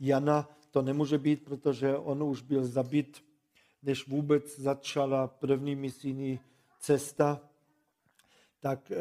Jana, 0.00 0.48
to 0.70 0.82
nemůže 0.82 1.18
být, 1.18 1.44
protože 1.44 1.96
on 1.96 2.22
už 2.22 2.42
byl 2.42 2.64
zabit, 2.64 3.24
než 3.82 4.08
vůbec 4.08 4.58
začala 4.58 5.26
první 5.26 5.76
misijní 5.76 6.40
cesta, 6.80 7.40
tak 8.60 8.92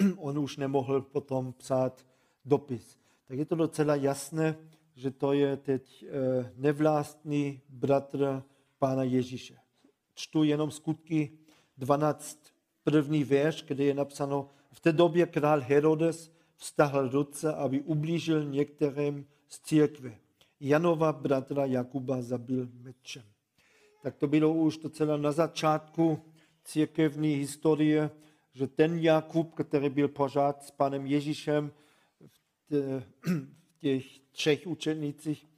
uh, 0.00 0.12
on 0.18 0.38
už 0.38 0.56
nemohl 0.56 1.02
potom 1.02 1.52
psát 1.52 2.06
dopis. 2.44 2.98
Tak 3.28 3.38
je 3.38 3.44
to 3.44 3.54
docela 3.54 3.94
jasné, 3.96 4.56
že 4.94 5.10
to 5.10 5.32
je 5.32 5.56
teď 5.56 6.04
eh, 6.04 6.52
nevlastný 6.56 7.60
bratr 7.68 8.42
Pána 8.78 9.02
Ježíše. 9.02 9.56
Čtu 10.14 10.44
jenom 10.44 10.70
skutky 10.70 11.38
12, 11.78 12.38
první 12.84 13.24
verš, 13.24 13.62
kde 13.62 13.84
je 13.84 13.94
napsáno, 13.94 14.48
v 14.72 14.80
té 14.80 14.92
době 14.92 15.26
král 15.26 15.60
Herodes 15.60 16.32
vstahl 16.56 17.08
ruce, 17.08 17.54
aby 17.54 17.80
ublížil 17.80 18.44
některým 18.44 19.26
z 19.48 19.60
církve. 19.60 20.18
Janova 20.60 21.12
bratra 21.12 21.64
Jakuba 21.64 22.22
zabil 22.22 22.68
mečem. 22.72 23.22
Tak 24.02 24.16
to 24.16 24.28
bylo 24.28 24.54
už 24.54 24.78
docela 24.78 25.16
na 25.16 25.32
začátku 25.32 26.22
církevní 26.64 27.34
historie, 27.34 28.10
že 28.54 28.66
ten 28.66 28.98
Jakub, 28.98 29.54
který 29.54 29.88
byl 29.88 30.08
pořád 30.08 30.62
s 30.62 30.70
panem 30.70 31.06
Ježíšem 31.06 31.72
v 32.70 33.02
těch 33.78 34.18
třech 34.30 34.66
učenicích, 34.66 35.48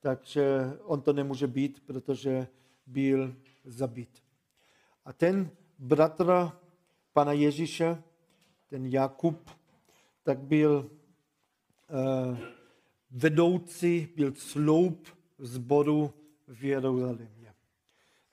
takže 0.00 0.72
on 0.84 1.00
to 1.00 1.12
nemůže 1.12 1.46
být, 1.46 1.82
protože 1.86 2.46
byl 2.86 3.34
zabit. 3.64 4.22
A 5.04 5.12
ten 5.12 5.50
bratr 5.82 6.50
pana 7.12 7.32
Ježíše, 7.32 8.02
ten 8.68 8.86
Jakub, 8.86 9.50
tak 10.22 10.38
byl 10.38 10.90
uh, 11.90 12.38
vedoucí, 13.10 14.08
byl 14.16 14.34
sloup 14.34 15.08
zboru 15.38 16.14
v 16.48 16.64
Jeruzalémě. 16.64 17.54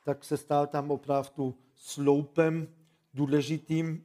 Tak 0.04 0.24
se 0.24 0.38
stal 0.38 0.68
tam 0.68 0.92
opravdu 0.92 1.56
sloupem 1.76 2.68
důležitým 3.14 4.04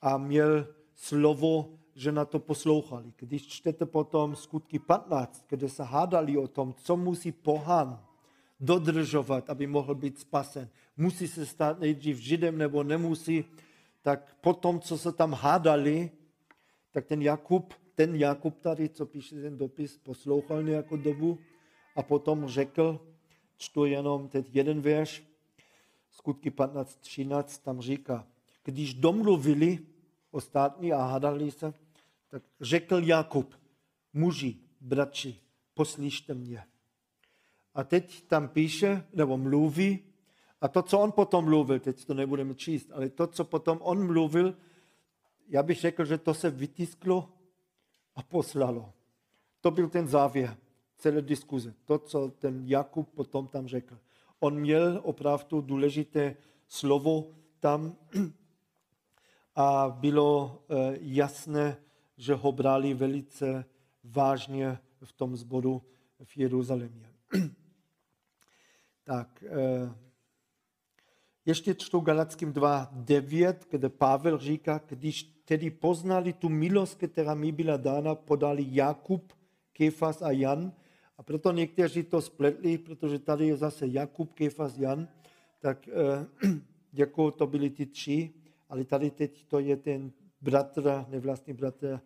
a 0.00 0.18
měl 0.18 0.66
slovo 0.94 1.78
že 1.94 2.12
na 2.12 2.24
to 2.24 2.38
poslouchali. 2.38 3.12
Když 3.16 3.46
čtete 3.48 3.86
potom 3.86 4.36
skutky 4.36 4.78
15, 4.78 5.44
kde 5.48 5.68
se 5.68 5.82
hádali 5.82 6.36
o 6.36 6.48
tom, 6.48 6.74
co 6.74 6.96
musí 6.96 7.32
pohán 7.32 8.04
dodržovat, 8.62 9.50
aby 9.50 9.66
mohl 9.66 9.94
být 9.94 10.18
spasen, 10.18 10.68
musí 10.96 11.28
se 11.28 11.46
stát 11.46 11.80
nejdřív 11.80 12.18
židem 12.18 12.58
nebo 12.58 12.82
nemusí, 12.82 13.44
tak 14.02 14.36
potom, 14.40 14.80
co 14.80 14.98
se 14.98 15.12
tam 15.12 15.32
hádali, 15.32 16.10
tak 16.90 17.06
ten 17.06 17.22
Jakub, 17.22 17.74
ten 17.94 18.14
Jakub 18.14 18.58
tady, 18.58 18.88
co 18.88 19.06
píše 19.06 19.42
ten 19.42 19.58
dopis, 19.58 19.98
poslouchal 19.98 20.62
nějakou 20.62 20.96
dobu 20.96 21.38
a 21.96 22.02
potom 22.02 22.48
řekl, 22.48 23.00
čtu 23.56 23.84
jenom 23.84 24.28
teď 24.28 24.46
jeden 24.52 24.80
verš, 24.80 25.24
skutky 26.10 26.50
15, 26.50 26.96
13, 26.96 27.58
tam 27.58 27.80
říká, 27.80 28.26
když 28.64 28.94
domluvili 28.94 29.78
ostatní 30.30 30.92
a 30.92 31.04
hádali 31.04 31.50
se, 31.50 31.74
tak 32.28 32.42
řekl 32.60 33.02
Jakub, 33.04 33.54
muži, 34.12 34.56
bratři, 34.80 35.36
poslyšte 35.74 36.34
mě. 36.34 36.71
A 37.74 37.84
teď 37.84 38.24
tam 38.26 38.48
píše, 38.48 39.06
nebo 39.14 39.38
mluví, 39.38 40.04
a 40.60 40.68
to, 40.68 40.82
co 40.82 40.98
on 40.98 41.12
potom 41.12 41.44
mluvil, 41.44 41.80
teď 41.80 42.04
to 42.04 42.14
nebudeme 42.14 42.54
číst, 42.54 42.90
ale 42.92 43.08
to, 43.08 43.26
co 43.26 43.44
potom 43.44 43.78
on 43.82 44.06
mluvil, 44.06 44.54
já 45.48 45.62
bych 45.62 45.80
řekl, 45.80 46.04
že 46.04 46.18
to 46.18 46.34
se 46.34 46.50
vytisklo 46.50 47.28
a 48.14 48.22
poslalo. 48.22 48.92
To 49.60 49.70
byl 49.70 49.88
ten 49.88 50.08
závěr 50.08 50.56
celé 50.96 51.22
diskuze. 51.22 51.74
To, 51.84 51.98
co 51.98 52.28
ten 52.28 52.62
Jakub 52.66 53.08
potom 53.14 53.46
tam 53.46 53.68
řekl. 53.68 53.98
On 54.40 54.54
měl 54.54 55.00
opravdu 55.04 55.60
důležité 55.60 56.36
slovo 56.68 57.30
tam 57.60 57.96
a 59.56 59.96
bylo 60.00 60.62
eh, 60.68 60.98
jasné, 61.00 61.76
že 62.16 62.34
ho 62.34 62.52
brali 62.52 62.94
velice 62.94 63.64
vážně 64.04 64.78
v 65.04 65.12
tom 65.12 65.36
zboru 65.36 65.82
v 66.24 66.36
Jeruzalémě. 66.36 67.12
tak, 69.04 69.44
eh, 69.46 69.94
ještě 71.46 71.74
čtu 71.74 72.00
Galackým 72.00 72.52
2.9, 72.52 73.66
kde 73.70 73.88
Pavel 73.88 74.38
říká, 74.38 74.80
když 74.86 75.22
tedy 75.44 75.70
poznali 75.70 76.32
tu 76.32 76.48
milost, 76.48 76.98
která 76.98 77.34
mi 77.34 77.52
byla 77.52 77.76
dána, 77.76 78.14
podali 78.14 78.66
Jakub, 78.68 79.32
Kefas 79.72 80.22
a 80.22 80.30
Jan 80.30 80.72
A 81.18 81.22
proto 81.22 81.52
někteří 81.52 82.02
to 82.02 82.22
spletli, 82.22 82.78
protože 82.78 83.18
tady 83.18 83.46
je 83.46 83.56
zase 83.56 83.86
Jakub, 83.86 84.32
Kefas, 84.32 84.78
Jan, 84.78 85.08
tak 85.60 85.88
jako 86.92 87.30
to 87.30 87.46
byli 87.46 87.70
ty 87.70 87.86
tři, 87.86 88.30
ale 88.68 88.84
tady 88.84 89.10
teď 89.10 89.44
to 89.44 89.58
je 89.58 89.76
ten 89.76 90.12
bratr, 90.40 91.04
nevlastní 91.08 91.52
bratr 91.52 92.00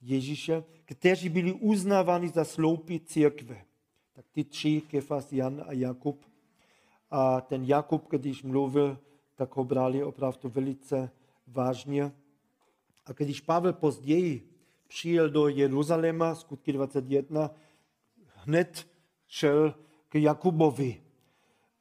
Ježíše, 0.00 0.64
kteří 0.84 1.28
byli 1.28 1.52
uznáváni 1.52 2.28
za 2.28 2.44
sloupy 2.44 3.00
církve. 3.00 3.64
Tak 4.12 4.24
ty 4.32 4.44
tři, 4.44 4.80
Kefas, 4.80 5.32
Jan 5.32 5.64
a 5.66 5.72
Jakub. 5.72 6.27
A 7.10 7.40
ten 7.40 7.64
Jakub, 7.64 8.06
když 8.10 8.42
mluvil, 8.42 8.98
tak 9.34 9.56
ho 9.56 9.64
brali 9.64 10.04
opravdu 10.04 10.48
velice 10.48 11.10
vážně. 11.46 12.12
A 13.06 13.12
když 13.12 13.40
Pavel 13.40 13.72
později 13.72 14.50
přijel 14.88 15.30
do 15.30 15.48
Jeruzaléma, 15.48 16.34
skutky 16.34 16.72
21, 16.72 17.50
hned 18.26 18.86
šel 19.26 19.74
k 20.08 20.14
Jakubovi. 20.14 21.02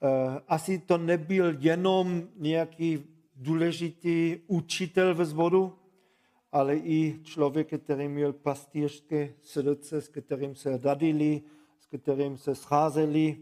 Eh, 0.01 0.41
asi 0.48 0.79
to 0.79 0.98
nebyl 0.98 1.55
jenom 1.60 2.27
nějaký 2.36 3.03
důležitý 3.36 4.39
učitel 4.48 5.15
ve 5.15 5.25
zboru, 5.25 5.74
ale 6.51 6.75
i 6.75 7.19
člověk, 7.24 7.84
který 7.84 8.07
měl 8.07 8.34
pastýřské 8.34 9.34
srdce, 9.41 10.01
s 10.01 10.07
kterým 10.07 10.55
se 10.55 10.77
radili, 10.77 11.41
s 11.79 11.86
kterým 11.86 12.38
se 12.38 12.55
scházeli, 12.55 13.38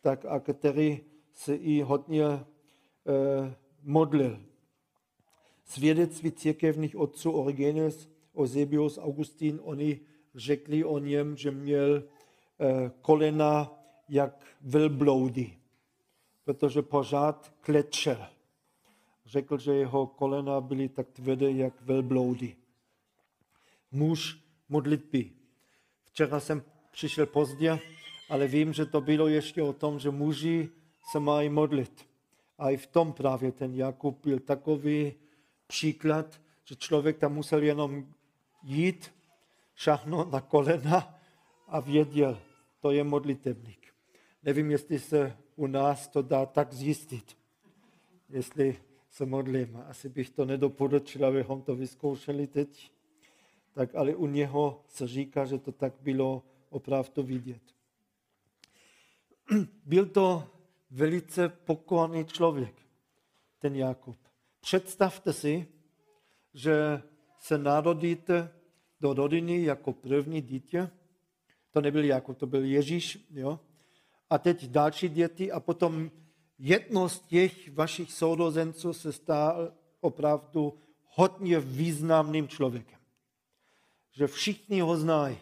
tak 0.00 0.24
a 0.24 0.40
který 0.40 1.00
se 1.36 1.54
i 1.54 1.80
hodně 1.80 2.24
eh, 2.24 3.54
modlil. 3.82 4.40
Svědectví 5.64 6.32
církevních 6.32 6.96
otců 6.96 7.30
Origenes, 7.30 8.08
Eusebius, 8.38 8.98
Augustin, 8.98 9.60
oni 9.62 10.00
řekli 10.34 10.84
o 10.84 10.98
něm, 10.98 11.36
že 11.36 11.50
měl 11.50 12.02
eh, 12.02 12.90
kolena 13.00 13.72
jak 14.08 14.44
velbloudy, 14.60 15.58
protože 16.44 16.82
pořád 16.82 17.52
klečel. 17.60 18.26
Řekl, 19.26 19.58
že 19.58 19.74
jeho 19.74 20.06
kolena 20.06 20.60
byly 20.60 20.88
tak 20.88 21.10
tvrdé 21.10 21.50
jak 21.50 21.82
velbloudy. 21.82 22.56
Muž 23.92 24.38
modlitby. 24.68 25.30
Včera 26.04 26.40
jsem 26.40 26.62
přišel 26.90 27.26
pozdě, 27.26 27.78
ale 28.28 28.46
vím, 28.46 28.72
že 28.72 28.86
to 28.86 29.00
bylo 29.00 29.28
ještě 29.28 29.62
o 29.62 29.72
tom, 29.72 29.98
že 29.98 30.10
muži 30.10 30.68
se 31.06 31.20
mají 31.20 31.48
modlit. 31.48 32.08
A 32.58 32.70
i 32.70 32.76
v 32.76 32.86
tom 32.86 33.12
právě 33.12 33.52
ten 33.52 33.74
Jakub 33.74 34.26
byl 34.26 34.38
takový 34.40 35.14
příklad, 35.66 36.40
že 36.64 36.76
člověk 36.76 37.18
tam 37.18 37.34
musel 37.34 37.62
jenom 37.62 38.06
jít, 38.62 39.14
šahnout 39.74 40.32
na 40.32 40.40
kolena 40.40 41.20
a 41.68 41.80
věděl, 41.80 42.38
to 42.80 42.90
je 42.90 43.04
modlitebník. 43.04 43.86
Nevím, 44.42 44.70
jestli 44.70 44.98
se 44.98 45.36
u 45.56 45.66
nás 45.66 46.08
to 46.08 46.22
dá 46.22 46.46
tak 46.46 46.72
zjistit. 46.72 47.36
Jestli 48.28 48.76
se 49.10 49.26
modlím. 49.26 49.82
Asi 49.88 50.08
bych 50.08 50.30
to 50.30 50.44
nedoporučil, 50.44 51.26
abychom 51.26 51.62
to 51.62 51.76
vyzkoušeli 51.76 52.46
teď. 52.46 52.90
Tak 53.72 53.94
ale 53.94 54.14
u 54.14 54.26
něho 54.26 54.84
se 54.88 55.06
říká, 55.06 55.44
že 55.44 55.58
to 55.58 55.72
tak 55.72 55.94
bylo 56.00 56.42
opravdu 56.70 57.22
vidět. 57.22 57.62
Byl 59.84 60.06
to 60.06 60.55
velice 60.90 61.48
pokorný 61.48 62.24
člověk, 62.24 62.74
ten 63.58 63.74
Jakub. 63.74 64.16
Představte 64.60 65.32
si, 65.32 65.66
že 66.54 67.02
se 67.38 67.58
narodíte 67.58 68.52
do 69.00 69.14
rodiny 69.14 69.62
jako 69.62 69.92
první 69.92 70.42
dítě. 70.42 70.90
To 71.70 71.80
nebyl 71.80 72.04
Jakub, 72.04 72.38
to 72.38 72.46
byl 72.46 72.64
Ježíš. 72.64 73.26
Jo? 73.30 73.60
A 74.30 74.38
teď 74.38 74.66
další 74.66 75.08
děti 75.08 75.52
a 75.52 75.60
potom 75.60 76.10
jedno 76.58 77.08
z 77.08 77.20
těch 77.20 77.74
vašich 77.74 78.12
sourozenců 78.12 78.92
se 78.92 79.12
stal 79.12 79.72
opravdu 80.00 80.78
hodně 81.14 81.60
významným 81.60 82.48
člověkem. 82.48 82.98
Že 84.12 84.26
všichni 84.26 84.80
ho 84.80 84.96
znají. 84.96 85.38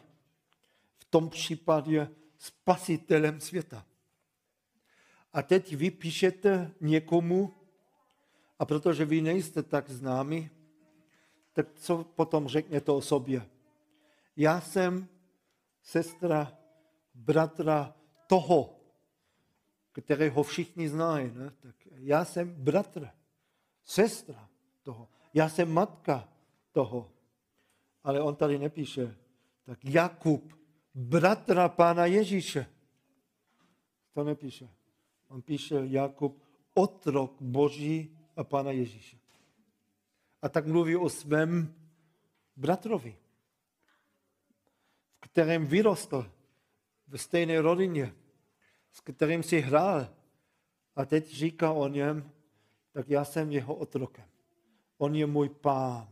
V 0.99 1.05
tom 1.05 1.29
případě 1.29 2.09
spasitelem 2.39 3.41
světa. 3.41 3.87
A 5.35 5.43
teď 5.43 5.77
vy 5.77 5.91
píšete 5.91 6.71
někomu, 6.81 7.55
a 8.59 8.65
protože 8.65 9.05
vy 9.05 9.23
nejste 9.23 9.63
tak 9.63 9.91
známi, 9.91 10.51
tak 11.53 11.67
co 11.75 12.05
potom 12.05 12.49
řekněte 12.49 12.93
o 12.93 13.01
sobě? 13.01 13.47
Já 14.37 14.61
jsem 14.61 15.09
sestra, 15.83 16.59
bratra 17.15 17.95
toho, 18.27 18.81
kterého 19.93 20.43
všichni 20.43 20.89
znají. 20.89 21.31
Ne? 21.35 21.53
Tak 21.61 21.75
já 21.91 22.25
jsem 22.25 22.55
bratr, 22.55 23.09
sestra 23.85 24.49
toho. 24.83 25.09
Já 25.35 25.49
jsem 25.49 25.73
matka 25.73 26.29
toho. 26.73 27.11
Ale 28.05 28.21
on 28.21 28.37
tady 28.37 28.59
nepíše. 28.59 29.17
Tak 29.65 29.85
Jakub, 29.85 30.53
bratra 30.95 31.69
pána 31.69 32.07
Ježíše. 32.07 32.67
To 34.13 34.25
nepíše. 34.25 34.69
On 35.29 35.43
píše 35.43 35.75
Jakub, 35.83 36.43
otrok 36.75 37.37
Boží 37.41 38.19
a 38.37 38.45
pána 38.45 38.71
Ježíše. 38.71 39.19
A 40.43 40.49
tak 40.49 40.67
mluví 40.67 40.97
o 40.97 41.09
svém 41.09 41.75
bratrovi, 42.57 43.17
v 45.25 45.29
kterém 45.29 45.67
vyrostl 45.67 46.31
ve 47.09 47.19
stejné 47.19 47.61
rodině 47.61 48.15
s 48.95 49.01
kterým 49.01 49.43
si 49.43 49.61
hrál. 49.61 50.09
A 50.97 51.05
teď 51.05 51.27
říká 51.27 51.73
o 51.73 51.89
něm, 51.89 52.31
tak 52.93 53.09
já 53.09 53.25
jsem 53.25 53.53
jeho 53.53 53.75
otrokem. 53.75 54.25
On 54.99 55.15
je 55.15 55.27
můj 55.27 55.49
pán. 55.49 56.09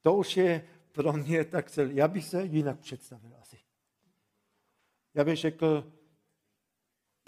To 0.00 0.16
už 0.16 0.36
je 0.36 0.68
pro 0.92 1.12
mě 1.12 1.44
tak 1.44 1.70
celý. 1.70 1.96
Já 1.96 2.08
bych 2.08 2.24
se 2.24 2.44
jinak 2.44 2.78
představil 2.78 3.36
asi. 3.40 3.58
Já 5.14 5.24
bych 5.24 5.36
řekl, 5.36 5.92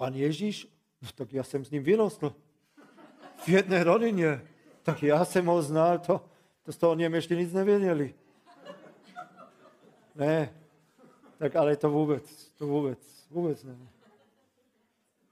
pan 0.02 0.14
Ježíš, 0.14 0.66
no 1.02 1.08
tak 1.14 1.32
já 1.32 1.42
jsem 1.42 1.64
s 1.64 1.70
ním 1.70 1.82
vyrostl. 1.82 2.34
V 3.44 3.48
jedné 3.48 3.84
rodině. 3.84 4.42
Tak 4.82 5.02
já 5.02 5.24
jsem 5.24 5.46
ho 5.46 5.62
znal, 5.62 5.98
to, 5.98 6.24
to 6.62 6.72
jste 6.72 6.86
o 6.86 6.94
něm 6.94 7.14
ještě 7.14 7.36
nic 7.36 7.52
nevěděli. 7.52 8.14
Ne, 10.14 10.54
tak 11.38 11.56
ale 11.56 11.76
to 11.76 11.90
vůbec, 11.90 12.50
to 12.50 12.66
vůbec, 12.66 13.26
vůbec 13.30 13.64
ne. 13.64 13.78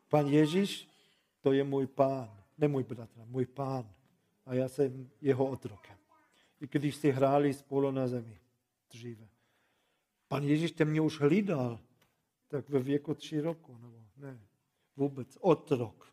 Pan 0.08 0.26
Ježíš, 0.26 0.88
to 1.40 1.52
je 1.52 1.64
můj 1.64 1.86
pán, 1.86 2.30
ne 2.58 2.68
můj 2.68 2.84
bratr, 2.84 3.20
můj 3.26 3.46
pán. 3.46 3.90
A 4.46 4.54
já 4.54 4.68
jsem 4.68 5.10
jeho 5.20 5.46
otrokem. 5.46 5.96
I 6.60 6.68
když 6.70 6.96
si 6.96 7.10
hráli 7.10 7.54
spolu 7.54 7.90
na 7.90 8.06
zemi 8.06 8.38
dříve. 8.90 9.28
Pan 10.28 10.42
Ježíš 10.42 10.72
ten 10.72 10.88
mě 10.88 11.00
už 11.00 11.20
hlídal, 11.20 11.80
tak 12.48 12.68
ve 12.68 12.78
věku 12.78 13.14
tři 13.14 13.40
roku, 13.40 13.78
nebo 13.78 14.00
ne, 14.16 14.49
vůbec, 15.00 15.38
otrok. 15.40 16.12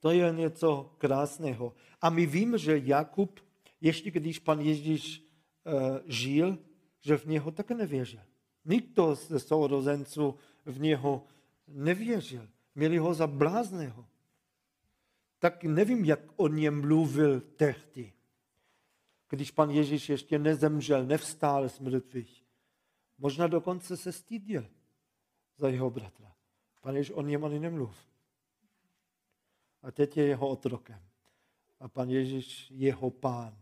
To 0.00 0.10
je 0.10 0.32
něco 0.32 0.94
krásného. 0.98 1.74
A 2.00 2.10
my 2.10 2.26
víme, 2.26 2.58
že 2.58 2.78
Jakub, 2.84 3.40
ještě 3.80 4.10
když 4.10 4.38
pan 4.38 4.60
Ježíš 4.60 5.20
uh, 5.20 5.98
žil, 6.06 6.58
že 7.00 7.16
v 7.16 7.24
něho 7.24 7.50
také 7.50 7.74
nevěřil. 7.74 8.20
Nikdo 8.64 9.14
ze 9.14 9.40
sourozenců 9.40 10.34
v 10.64 10.80
něho 10.80 11.24
nevěřil. 11.68 12.48
Měli 12.74 12.98
ho 12.98 13.14
za 13.14 13.26
blázného. 13.26 14.06
Tak 15.38 15.64
nevím, 15.64 16.04
jak 16.04 16.20
o 16.36 16.48
něm 16.48 16.80
mluvil 16.80 17.40
tehdy, 17.40 18.12
když 19.28 19.50
pan 19.50 19.70
Ježíš 19.70 20.08
ještě 20.08 20.38
nezemřel, 20.38 21.06
nevstál 21.06 21.68
z 21.68 21.78
mrtvých. 21.78 22.44
Možná 23.18 23.46
dokonce 23.46 23.96
se 23.96 24.12
styděl 24.12 24.66
za 25.56 25.68
jeho 25.68 25.90
bratra. 25.90 26.39
Pan 26.80 26.96
Ježíš 26.96 27.10
o 27.10 27.22
něm 27.22 27.44
ani 27.44 27.58
nemluv. 27.58 27.96
A 29.82 29.90
teď 29.90 30.16
je 30.16 30.26
jeho 30.26 30.48
otrokem. 30.48 31.02
A 31.80 31.88
pan 31.88 32.10
Ježíš 32.10 32.70
jeho 32.70 33.10
pán. 33.10 33.56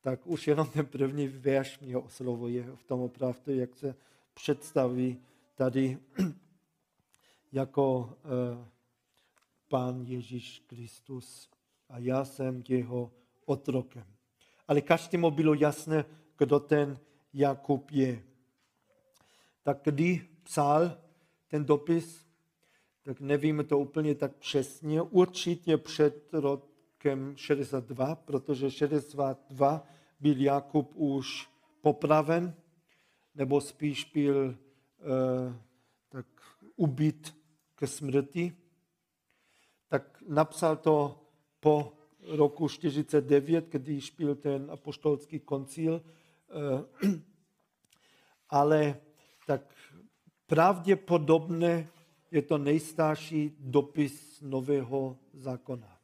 Tak 0.00 0.26
už 0.26 0.46
jenom 0.46 0.70
ten 0.70 0.86
první 0.86 1.28
verš 1.28 1.78
mě 1.78 1.96
oslovuje 1.96 2.76
v 2.76 2.84
tom 2.84 3.00
opravdu, 3.00 3.54
jak 3.54 3.76
se 3.76 3.94
představí 4.34 5.20
tady 5.54 5.98
jako 7.52 7.98
uh, 7.98 8.66
Pán 9.68 10.02
Ježíš 10.02 10.62
Kristus 10.66 11.50
a 11.88 11.98
já 11.98 12.24
jsem 12.24 12.64
jeho 12.68 13.10
otrokem. 13.44 14.06
Ale 14.68 14.80
každému 14.80 15.30
bylo 15.30 15.54
jasné, 15.54 16.04
kdo 16.38 16.60
ten 16.60 16.98
Jakub 17.32 17.90
je. 17.90 18.22
Tak 19.62 19.78
kdy 19.84 20.28
psal 20.42 20.98
ten 21.48 21.64
dopis, 21.64 22.21
tak 23.02 23.20
nevíme 23.20 23.64
to 23.64 23.78
úplně 23.78 24.14
tak 24.14 24.36
přesně. 24.36 25.02
Určitě 25.02 25.76
před 25.76 26.32
rokem 26.32 27.36
62, 27.36 28.14
protože 28.14 28.70
62 28.70 29.86
byl 30.20 30.40
Jakub 30.40 30.92
už 30.94 31.48
popraven, 31.80 32.54
nebo 33.34 33.60
spíš 33.60 34.04
byl 34.14 34.46
uh, 34.46 35.54
ubít 36.76 37.36
ke 37.74 37.86
smrti, 37.86 38.52
tak 39.88 40.22
napsal 40.28 40.76
to 40.76 41.22
po 41.60 41.92
roku 42.20 42.68
49, 42.68 43.68
když 43.68 44.10
byl 44.10 44.34
ten 44.34 44.70
apoštolský 44.70 45.40
koncil, 45.40 46.02
eh, 47.04 47.08
ale 48.48 49.00
tak 49.46 49.74
pravděpodobně 50.46 51.88
je 52.32 52.42
to 52.42 52.58
nejstarší 52.58 53.52
dopis 53.60 54.40
Nového 54.40 55.16
zákona. 55.32 55.98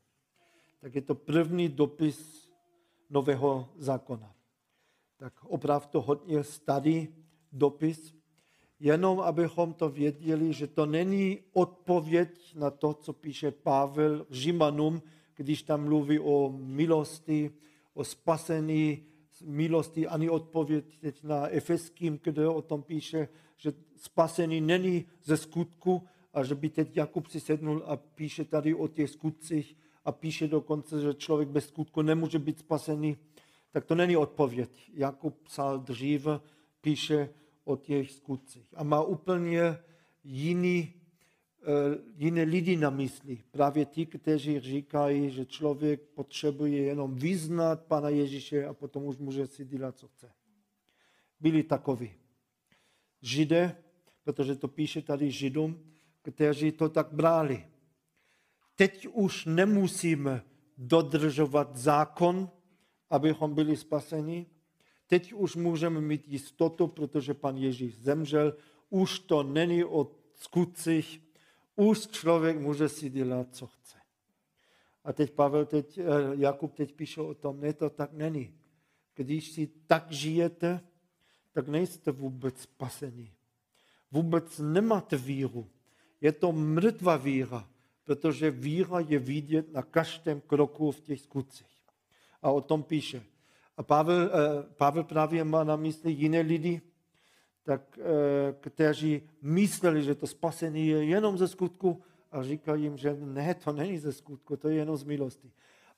Tak 0.81 0.95
je 0.95 1.03
to 1.03 1.15
první 1.15 1.69
dopis 1.69 2.51
Nového 3.11 3.69
zákona. 3.77 4.35
Tak 5.17 5.45
opravdu 5.45 6.01
hodně 6.01 6.45
starý 6.45 7.09
dopis, 7.53 8.15
jenom 8.81 9.21
abychom 9.21 9.73
to 9.73 9.89
věděli, 9.89 10.53
že 10.53 10.67
to 10.67 10.87
není 10.87 11.39
odpověď 11.53 12.55
na 12.55 12.71
to, 12.71 12.95
co 12.95 13.13
píše 13.13 13.51
Pavel 13.51 14.27
Žimanům, 14.31 15.03
když 15.35 15.63
tam 15.63 15.85
mluví 15.85 16.19
o 16.19 16.53
milosti, 16.57 17.51
o 17.95 18.05
spasení 18.05 19.07
milosti, 19.45 20.07
ani 20.07 20.31
odpověď 20.31 20.99
teď 21.01 21.23
na 21.23 21.49
Efeským, 21.49 22.21
kde 22.23 22.49
o 22.49 22.63
tom 22.63 22.83
píše, 22.83 23.29
že 23.57 23.73
spasení 23.97 24.61
není 24.61 25.05
ze 25.25 25.37
skutku, 25.37 26.03
a 26.33 26.45
že 26.45 26.55
by 26.55 26.69
teď 26.69 26.97
Jakub 26.97 27.27
si 27.27 27.41
sednul 27.41 27.83
a 27.87 27.97
píše 27.97 28.45
tady 28.45 28.75
o 28.75 28.89
těch 28.89 29.11
skutcích 29.11 29.77
a 30.05 30.13
píše 30.13 30.49
dokonce, 30.49 31.01
že 31.01 31.15
člověk 31.15 31.49
bez 31.49 31.69
skutku 31.69 32.03
nemůže 32.03 32.39
být 32.39 32.59
spasený, 32.59 33.17
tak 33.71 33.85
to 33.85 33.95
není 33.95 34.17
odpověď. 34.17 34.91
Jakub 34.95 35.39
psal 35.43 35.79
dříve, 35.79 36.41
píše 36.81 37.29
o 37.65 37.77
těch 37.77 38.11
skutcích 38.11 38.67
a 38.77 38.85
má 38.85 39.03
úplně 39.03 39.79
jiný, 40.25 40.95
uh, 41.61 41.95
jiné 42.17 42.43
lidi 42.43 42.77
na 42.77 42.91
mysli. 42.91 43.39
Právě 43.51 43.85
ti, 43.85 44.07
kteří 44.07 44.61
říkají, 44.61 45.31
že 45.31 45.47
člověk 45.47 46.01
potřebuje 46.01 46.83
jenom 46.83 47.15
vyznat 47.15 47.85
Pana 47.85 48.09
Ježíše 48.09 48.67
a 48.67 48.75
potom 48.75 49.05
už 49.05 49.17
může 49.17 49.47
si 49.47 49.65
dělat, 49.65 49.99
co 49.99 50.09
chce. 50.09 50.31
Byli 51.41 51.63
takoví. 51.63 52.11
Židé, 53.23 53.77
protože 54.25 54.57
to 54.57 54.69
píše 54.69 55.03
tady 55.03 55.31
Židům, 55.31 55.88
kteří 56.31 56.73
to 56.73 56.89
tak 56.89 57.13
brali. 57.13 57.67
Teď 58.77 59.07
už 59.13 59.45
nemusíme 59.45 60.43
dodržovat 60.79 61.77
zákon, 61.77 62.51
abychom 63.11 63.55
byli 63.55 63.77
spaseni. 63.77 64.47
Teď 65.07 65.33
už 65.33 65.57
můžeme 65.57 66.01
mít 66.01 66.29
jistotu, 66.29 66.87
protože 66.87 67.35
pan 67.35 67.57
Ježíš 67.57 67.99
zemřel. 67.99 68.57
Už 68.91 69.19
to 69.19 69.43
není 69.43 69.85
o 69.85 70.11
skutcích. 70.35 71.23
Už 71.77 72.07
člověk 72.07 72.59
může 72.59 72.89
si 72.89 73.11
dělat, 73.11 73.55
co 73.55 73.67
chce. 73.67 73.99
A 75.05 75.13
teď 75.13 75.31
Pavel, 75.31 75.67
teď, 75.67 75.99
eh, 75.99 76.05
Jakub 76.33 76.75
teď 76.75 76.93
píše 76.95 77.21
o 77.21 77.35
tom, 77.35 77.61
ne, 77.61 77.73
to 77.73 77.91
tak 77.91 78.13
není. 78.13 78.55
Když 79.15 79.53
si 79.53 79.67
tak 79.87 80.13
žijete, 80.13 80.81
tak 81.53 81.69
nejste 81.69 82.11
vůbec 82.11 82.61
spasení. 82.61 83.33
Vůbec 84.11 84.59
nemáte 84.59 85.17
víru. 85.17 85.71
Je 86.21 86.33
to 86.33 86.53
mrtvá 86.53 87.17
víra, 87.17 87.69
protože 88.05 88.51
víra 88.51 89.01
je 89.01 89.19
vidět 89.19 89.73
na 89.73 89.83
každém 89.83 90.41
kroku 90.41 90.93
v 90.93 91.01
těch 91.01 91.21
skutcích. 91.21 91.67
A 92.43 92.51
o 92.51 92.61
tom 92.61 92.83
píše. 92.83 93.23
A 93.77 93.83
Pavel, 93.83 94.23
eh, 94.27 94.63
Pavel 94.77 95.05
právě 95.05 95.45
má 95.45 95.65
na 95.65 95.77
mysli 95.77 96.13
jiné 96.13 96.41
lidi, 96.41 96.81
tak, 97.63 97.99
eh, 97.99 98.55
kteří 98.61 99.23
mysleli, 99.43 100.03
že 100.03 100.15
to 100.15 100.27
spasení 100.27 100.89
je 100.89 101.05
jenom 101.05 101.39
ze 101.39 101.49
skutku 101.49 102.03
a 102.33 102.43
říkají 102.43 102.83
jim, 102.83 102.97
že 102.97 103.17
ne, 103.21 103.55
to 103.55 103.73
není 103.73 103.99
ze 103.99 104.13
skutku, 104.13 104.57
to 104.57 104.69
je 104.69 104.77
jenom 104.77 104.97
z 104.97 105.05
milosti. 105.05 105.53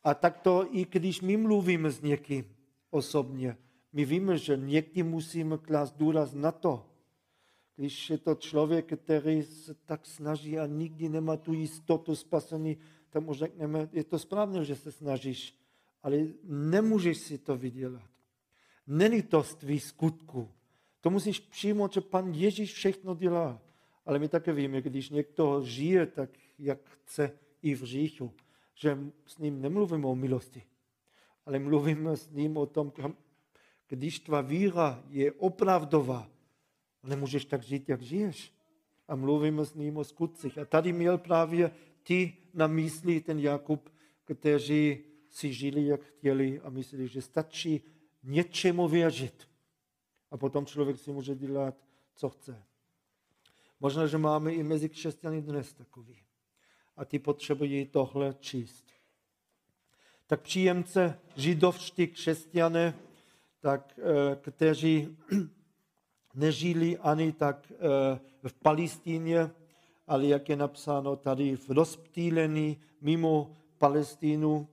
A 0.04 0.14
tak 0.14 0.40
to 0.40 0.66
i 0.70 0.85
když 0.90 1.20
my 1.20 1.37
mluvíme 1.37 1.90
s 1.90 2.00
někým 2.00 2.44
osobně, 2.90 3.56
my 3.92 4.04
víme, 4.04 4.38
že 4.38 4.56
někdy 4.56 5.02
musíme 5.02 5.59
klást 5.59 5.96
důraz 5.96 6.35
na 6.35 6.52
to, 6.52 6.89
když 7.81 8.11
je 8.11 8.19
to 8.19 8.35
člověk, 8.35 8.93
který 9.01 9.43
se 9.43 9.75
tak 9.75 10.07
snaží 10.07 10.59
a 10.59 10.66
nikdy 10.66 11.09
nemá 11.09 11.37
tu 11.37 11.53
jistotu 11.53 12.16
spasení, 12.16 12.77
tak 13.11 13.23
mu 13.23 13.35
řekneme, 13.35 13.88
je 13.93 14.05
to 14.05 14.19
správně, 14.19 14.64
že 14.64 14.77
se 14.77 14.93
snažíš, 14.93 15.57
ale 16.03 16.16
nemůžeš 16.45 17.19
si 17.19 17.38
to 17.38 17.57
vydělat. 17.57 18.11
Není 18.87 19.23
to 19.23 19.43
z 19.43 19.55
tvých 19.55 19.85
skutků. 19.85 20.49
To 21.01 21.11
musíš 21.11 21.40
přijmout, 21.40 21.93
že 21.93 22.01
pan 22.01 22.35
Ježíš 22.35 22.75
všechno 22.75 23.14
dělá. 23.14 23.62
Ale 24.07 24.19
my 24.19 24.29
také 24.29 24.53
víme, 24.53 24.83
když 24.83 25.11
někdo 25.11 25.62
žije 25.64 26.07
tak, 26.07 26.31
jak 26.59 26.79
chce 26.85 27.33
i 27.62 27.75
v 27.75 27.83
říchu, 27.85 28.33
že 28.75 28.99
s 29.27 29.38
ním 29.38 29.61
nemluvíme 29.61 30.07
o 30.07 30.14
milosti, 30.14 30.62
ale 31.47 31.59
mluvíme 31.59 32.16
s 32.16 32.31
ním 32.31 32.57
o 32.57 32.66
tom, 32.66 32.93
když 33.88 34.21
tvá 34.21 34.40
víra 34.40 35.05
je 35.09 35.33
opravdová, 35.33 36.31
Nemůžeš 37.02 37.44
tak 37.44 37.62
žít, 37.62 37.88
jak 37.88 38.02
žiješ. 38.02 38.52
A 39.08 39.16
mluvíme 39.16 39.64
s 39.64 39.74
ním 39.74 39.96
o 39.96 40.04
skutcích. 40.04 40.58
A 40.58 40.64
tady 40.64 40.92
měl 40.92 41.18
právě 41.18 41.70
ty 42.02 42.36
na 42.54 42.66
mysli, 42.66 43.20
ten 43.20 43.38
Jakub, 43.38 43.90
kteří 44.24 44.98
si 45.28 45.52
žili, 45.52 45.86
jak 45.86 46.02
chtěli 46.02 46.60
a 46.60 46.70
mysleli, 46.70 47.08
že 47.08 47.22
stačí 47.22 47.80
něčemu 48.22 48.88
věřit. 48.88 49.48
A 50.30 50.36
potom 50.36 50.66
člověk 50.66 50.98
si 50.98 51.12
může 51.12 51.34
dělat, 51.34 51.74
co 52.14 52.28
chce. 52.28 52.62
Možná, 53.80 54.06
že 54.06 54.18
máme 54.18 54.52
i 54.52 54.62
mezi 54.62 54.88
křesťany 54.88 55.42
dnes 55.42 55.72
takový. 55.72 56.16
A 56.96 57.04
ty 57.04 57.18
potřebují 57.18 57.86
tohle 57.86 58.34
číst. 58.40 58.84
Tak 60.26 60.40
příjemce 60.40 61.18
židovští 61.36 62.06
křesťané, 62.06 62.94
tak, 63.60 63.98
eh, 63.98 64.36
kteří 64.36 65.16
nežili 66.35 66.99
ani 66.99 67.33
tak 67.33 67.73
eh, 67.73 68.21
v 68.49 68.53
Palestíně, 68.53 69.51
ale 70.07 70.27
jak 70.27 70.49
je 70.49 70.57
napsáno 70.57 71.16
tady 71.16 71.57
v 71.57 71.71
rozptýlení 71.71 72.81
mimo 73.01 73.57
Palestínu, 73.79 74.69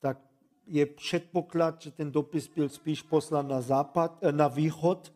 tak 0.00 0.18
je 0.66 0.86
předpoklad, 0.86 1.82
že 1.82 1.90
ten 1.90 2.12
dopis 2.12 2.48
byl 2.48 2.68
spíš 2.68 3.02
poslán 3.02 3.48
na, 3.48 3.60
západ, 3.60 4.18
eh, 4.22 4.32
na 4.32 4.48
východ 4.48 5.12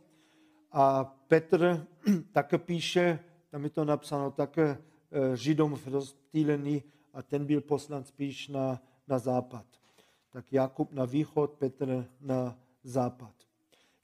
a 0.72 1.04
Petr 1.04 1.86
také 2.32 2.58
píše, 2.58 3.18
tam 3.50 3.64
je 3.64 3.70
to 3.70 3.84
napsáno 3.84 4.30
také 4.30 4.78
eh, 5.10 5.36
Židom 5.36 5.74
v 5.74 5.86
rozptýlení 5.86 6.82
a 7.12 7.22
ten 7.22 7.46
byl 7.46 7.60
poslán 7.60 8.04
spíš 8.04 8.48
na, 8.48 8.82
na 9.08 9.18
západ. 9.18 9.66
Tak 10.30 10.52
Jakub 10.52 10.92
na 10.92 11.04
východ, 11.04 11.52
Petr 11.52 12.06
na 12.20 12.58
západ. 12.84 13.43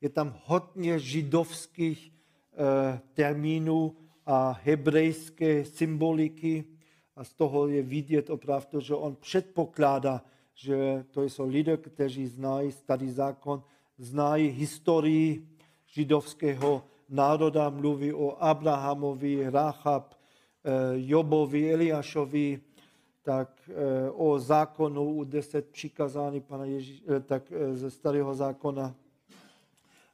Je 0.01 0.09
tam 0.09 0.35
hodně 0.45 0.99
židovských 0.99 2.13
eh, 2.13 3.01
termínů 3.15 3.97
a 4.27 4.61
hebrejské 4.63 5.65
symboliky 5.65 6.65
a 7.17 7.25
z 7.25 7.33
toho 7.33 7.69
je 7.69 7.83
vidět 7.83 8.31
opravdu, 8.31 8.81
že 8.81 8.95
on 8.95 9.17
předpokládá, 9.17 10.25
že 10.55 11.05
to 11.11 11.23
jsou 11.23 11.49
lidé, 11.49 11.77
kteří 11.77 12.27
znají 12.27 12.73
starý 12.73 13.11
zákon, 13.11 13.63
znají 13.99 14.49
historii 14.49 15.49
židovského 15.87 16.85
národa, 17.09 17.71
mluví 17.71 18.13
o 18.13 18.37
Abrahamovi, 18.43 19.51
Rachab, 19.51 20.15
eh, 20.15 20.71
Jobovi, 20.95 21.73
Eliášovi, 21.73 22.61
tak 23.23 23.71
eh, 23.71 24.11
o 24.11 24.39
zákonu, 24.39 25.15
u 25.15 25.25
deset 25.25 25.69
přikazání 25.69 26.41
pana 26.41 26.65
Ježíš, 26.65 27.03
tak 27.27 27.53
ze 27.73 27.91
starého 27.91 28.35
zákona 28.35 28.95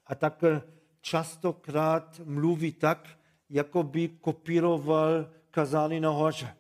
a 0.07 0.15
tak 0.15 0.45
eh, 0.45 0.63
častokrát 1.01 2.21
mluví 2.25 2.73
tak, 2.73 3.19
jako 3.51 3.83
by 3.83 4.09
kopíroval 4.09 5.31
kazání 5.51 6.01
na 6.01 6.11
hoře. 6.11 6.57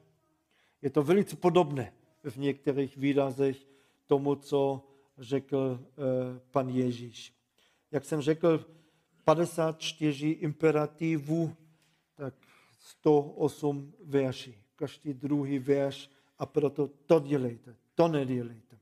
Je 0.83 0.91
to 0.91 1.03
velice 1.03 1.37
podobné 1.37 1.93
v 2.25 2.37
některých 2.37 2.97
výrazech 2.97 3.57
tomu, 4.07 4.35
co 4.35 4.85
řekl 5.19 5.81
eh, 5.81 6.41
pan 6.51 6.69
Ježíš. 6.69 7.33
Jak 7.91 8.05
jsem 8.05 8.21
řekl, 8.21 8.67
54 9.25 10.29
imperativů, 10.29 11.57
tak 12.15 12.35
108 12.79 13.93
verší. 14.05 14.63
Každý 14.77 15.15
druhý 15.15 15.59
verš 15.59 16.11
a 16.39 16.47
proto 16.47 16.91
to 17.07 17.21
dělejte, 17.21 17.77
to 17.95 18.09
nedělejte. 18.09 18.79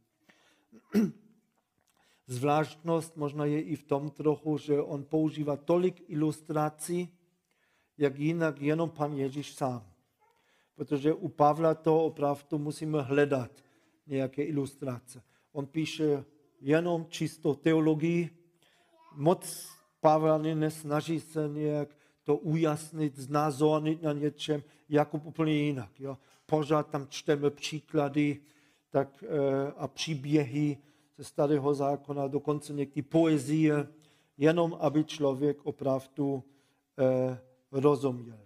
Zvláštnost 2.26 3.16
možná 3.16 3.44
je 3.44 3.62
i 3.62 3.76
v 3.76 3.82
tom 3.82 4.10
trochu, 4.10 4.58
že 4.58 4.82
on 4.82 5.04
používá 5.04 5.56
tolik 5.56 6.04
ilustrací, 6.08 7.08
jak 7.98 8.18
jinak 8.18 8.60
jenom 8.60 8.90
pan 8.90 9.12
Ježíš 9.12 9.54
sám. 9.54 9.87
Protože 10.74 11.12
u 11.12 11.28
Pavla 11.28 11.74
to 11.74 12.04
opravdu 12.04 12.58
musíme 12.58 13.02
hledat 13.02 13.50
nějaké 14.06 14.42
ilustrace. 14.42 15.22
On 15.52 15.66
píše 15.66 16.24
jenom 16.60 17.06
čistou 17.08 17.54
teologii, 17.54 18.30
moc 19.16 19.68
Pavel 20.00 20.38
nesnaží 20.38 21.20
se 21.20 21.48
nějak 21.48 21.88
to 22.24 22.37
ujasnit, 22.37 23.16
znázornit 23.16 24.02
na 24.02 24.12
něčem, 24.12 24.62
Jakub 24.88 25.26
úplně 25.26 25.52
jinak. 25.52 26.00
Jo. 26.00 26.18
Pořád 26.46 26.90
tam 26.90 27.06
čteme 27.08 27.50
příklady 27.50 28.40
tak, 28.90 29.24
eh, 29.24 29.72
a 29.76 29.88
příběhy 29.88 30.78
ze 31.18 31.24
starého 31.24 31.74
zákona, 31.74 32.27
dokonce 32.27 32.72
někdy 32.72 33.03
poezie, 33.03 33.88
jenom 34.38 34.77
aby 34.81 35.05
člověk 35.05 35.66
opravdu 35.66 36.44
eh, 36.98 37.38
rozuměl. 37.72 38.38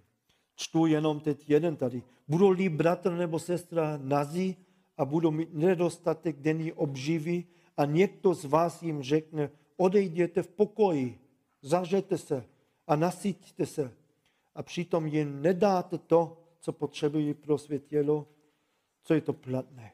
Čtu 0.54 0.86
jenom 0.86 1.20
teď 1.20 1.50
jeden 1.50 1.76
tady. 1.76 2.02
Budou-li 2.28 2.68
bratr 2.68 3.12
nebo 3.12 3.38
sestra 3.38 3.98
nazí 4.02 4.56
a 4.96 5.04
budou 5.04 5.30
mít 5.30 5.54
nedostatek 5.54 6.36
denní 6.40 6.72
obživy 6.72 7.44
a 7.76 7.84
někdo 7.84 8.34
z 8.34 8.44
vás 8.44 8.82
jim 8.82 9.02
řekne, 9.02 9.50
odejděte 9.76 10.42
v 10.42 10.48
pokoji, 10.48 11.20
zažete 11.62 12.18
se 12.18 12.44
a 12.86 12.96
nasyťte 12.96 13.66
se 13.66 13.94
a 14.54 14.62
přitom 14.62 15.06
jim 15.06 15.42
nedáte 15.42 15.98
to, 15.98 16.36
co 16.60 16.72
potřebují 16.72 17.34
pro 17.34 17.58
své 17.58 17.78
tělo, 17.78 18.26
co 19.04 19.14
je 19.14 19.20
to 19.20 19.32
platné. 19.32 19.92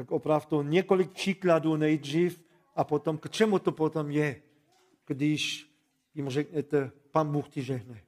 Tak 0.00 0.10
opravdu 0.10 0.62
několik 0.62 1.10
příkladů 1.10 1.76
nejdřív 1.76 2.44
a 2.74 2.84
potom, 2.84 3.18
k 3.18 3.30
čemu 3.30 3.58
to 3.58 3.72
potom 3.72 4.10
je, 4.10 4.42
když 5.06 5.70
jim 6.14 6.28
řeknete, 6.28 6.90
pan 7.10 7.32
Bůh 7.32 7.48
ti 7.48 7.62
žehne. 7.62 8.02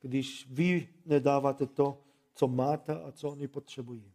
Když 0.00 0.46
vy 0.50 0.88
nedáváte 1.06 1.66
to, 1.66 2.02
co 2.34 2.48
máte 2.48 3.00
a 3.02 3.12
co 3.12 3.30
oni 3.30 3.48
potřebují. 3.48 4.12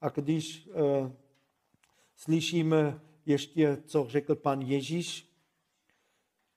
A 0.00 0.08
když 0.08 0.68
uh, 0.68 1.10
slyšíme 2.16 3.00
ještě, 3.26 3.78
co 3.86 4.06
řekl 4.08 4.34
pan 4.34 4.60
Ježíš, 4.60 5.28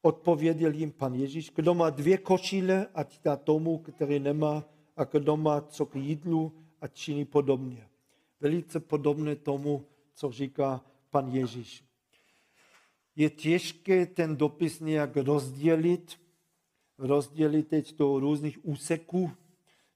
odpověděl 0.01 0.73
jim 0.73 0.91
pan 0.91 1.13
Ježíš, 1.13 1.51
kdo 1.55 1.73
má 1.73 1.89
dvě 1.89 2.17
košile, 2.17 2.87
ať 2.93 3.19
dá 3.23 3.35
tomu, 3.35 3.77
který 3.77 4.19
nemá, 4.19 4.65
a 4.97 5.03
kdo 5.03 5.37
má 5.37 5.61
co 5.61 5.85
k 5.85 5.95
jídlu, 5.95 6.53
ať 6.81 6.93
činí 6.93 7.25
podobně. 7.25 7.87
Velice 8.39 8.79
podobné 8.79 9.35
tomu, 9.35 9.85
co 10.15 10.31
říká 10.31 10.85
pan 11.09 11.27
Ježíš. 11.31 11.83
Je 13.15 13.29
těžké 13.29 14.05
ten 14.05 14.37
dopis 14.37 14.79
nějak 14.79 15.17
rozdělit, 15.17 16.17
rozdělit 16.97 17.67
teď 17.67 17.97
do 17.97 18.19
různých 18.19 18.65
úseků, 18.65 19.31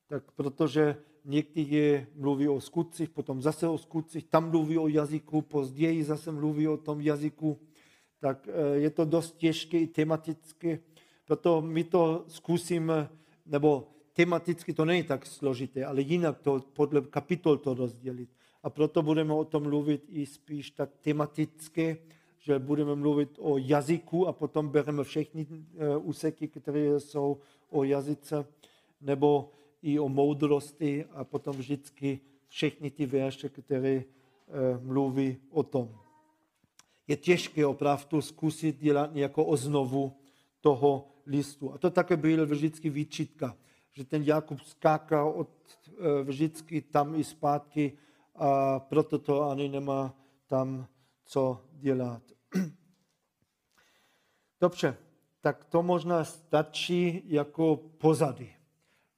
tak 0.08 0.32
protože 0.32 0.96
někdy 1.26 2.08
mluví 2.16 2.48
o 2.48 2.62
skutcích, 2.62 3.10
potom 3.10 3.42
zase 3.42 3.68
o 3.68 3.78
skutcích, 3.78 4.26
tam 4.26 4.50
mluví 4.50 4.78
o 4.78 4.88
jazyku, 4.88 5.42
později 5.42 6.04
zase 6.04 6.32
mluví 6.32 6.68
o 6.68 6.78
tom 6.78 7.02
jazyku, 7.02 7.60
tak 8.20 8.48
eh, 8.48 8.78
je 8.78 8.90
to 8.90 9.06
dost 9.06 9.38
těžké 9.38 9.80
i 9.80 9.88
tematické, 9.88 10.80
proto 11.26 11.62
my 11.62 11.84
to 11.84 12.26
zkusíme, 12.28 13.10
nebo 13.46 13.88
tematicky 14.14 14.74
to 14.74 14.86
není 14.86 15.04
tak 15.04 15.26
složité, 15.26 15.86
ale 15.86 16.02
jinak 16.02 16.40
to 16.40 16.60
podle 16.74 17.02
kapitol 17.02 17.58
to 17.58 17.74
rozdělit. 17.74 18.30
A 18.64 18.70
proto 18.70 19.02
budeme 19.02 19.34
o 19.34 19.46
tom 19.46 19.64
mluvit 19.64 20.06
i 20.10 20.26
spíš 20.26 20.72
tak 20.72 20.90
tematicky, 21.02 21.98
že 22.40 22.60
budeme 22.60 22.96
mluvit 22.96 23.30
o 23.40 23.58
jazyku 23.58 24.28
a 24.28 24.34
potom 24.34 24.70
bereme 24.70 25.04
všechny 25.04 25.48
eh, 25.50 25.98
úseky, 25.98 26.48
které 26.48 27.00
jsou 27.00 27.38
o 27.70 27.84
jazyce, 27.84 28.46
nebo 29.02 29.52
i 29.82 30.00
o 30.00 30.10
moudrosti 30.10 31.06
a 31.06 31.24
potom 31.24 31.56
vždycky 31.56 32.20
všechny 32.48 32.92
ty 32.92 33.06
verše, 33.06 33.50
které 33.50 34.04
eh, 34.04 34.04
mluví 34.82 35.38
o 35.50 35.64
tom. 35.64 35.90
Je 37.08 37.18
těžké 37.18 37.66
opravdu 37.66 38.22
zkusit 38.22 38.80
dělat 38.80 39.14
nějakou 39.14 39.44
oznovu 39.44 40.14
toho 40.62 41.08
listu. 41.26 41.74
A 41.74 41.78
to 41.78 41.90
také 41.90 42.18
byl 42.18 42.46
vždycky 42.46 42.90
výčitka, 42.90 43.58
že 43.92 44.06
ten 44.06 44.24
Jakub 44.24 44.60
skákal 44.62 45.30
od 45.30 45.50
eh, 45.88 46.24
vždycky 46.24 46.82
tam 46.82 47.16
i 47.16 47.24
zpátky 47.24 47.98
a 48.36 48.80
proto 48.80 49.20
to 49.20 49.50
ani 49.50 49.70
nemá 49.70 50.16
tam 50.48 50.88
co 51.24 51.62
dělat. 51.72 52.22
Dobře, 54.62 54.98
tak 55.42 55.66
to 55.66 55.84
možná 55.84 56.24
stačí 56.24 57.24
jako 57.26 57.78
pozady 57.78 58.56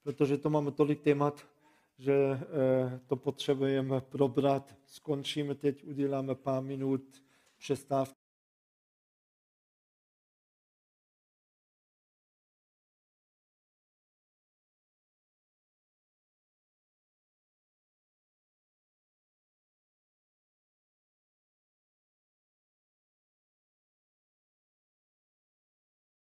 protože 0.04 0.38
to 0.38 0.50
máme 0.50 0.70
tolik 0.70 1.00
témat, 1.00 1.46
že 1.98 2.14
eh, 2.14 3.00
to 3.06 3.16
potřebujeme 3.16 4.00
probrat. 4.00 4.74
Skončíme 4.86 5.54
teď, 5.54 5.84
uděláme 5.84 6.34
pár 6.34 6.62
minut 6.62 7.22
přestávky. 7.58 8.23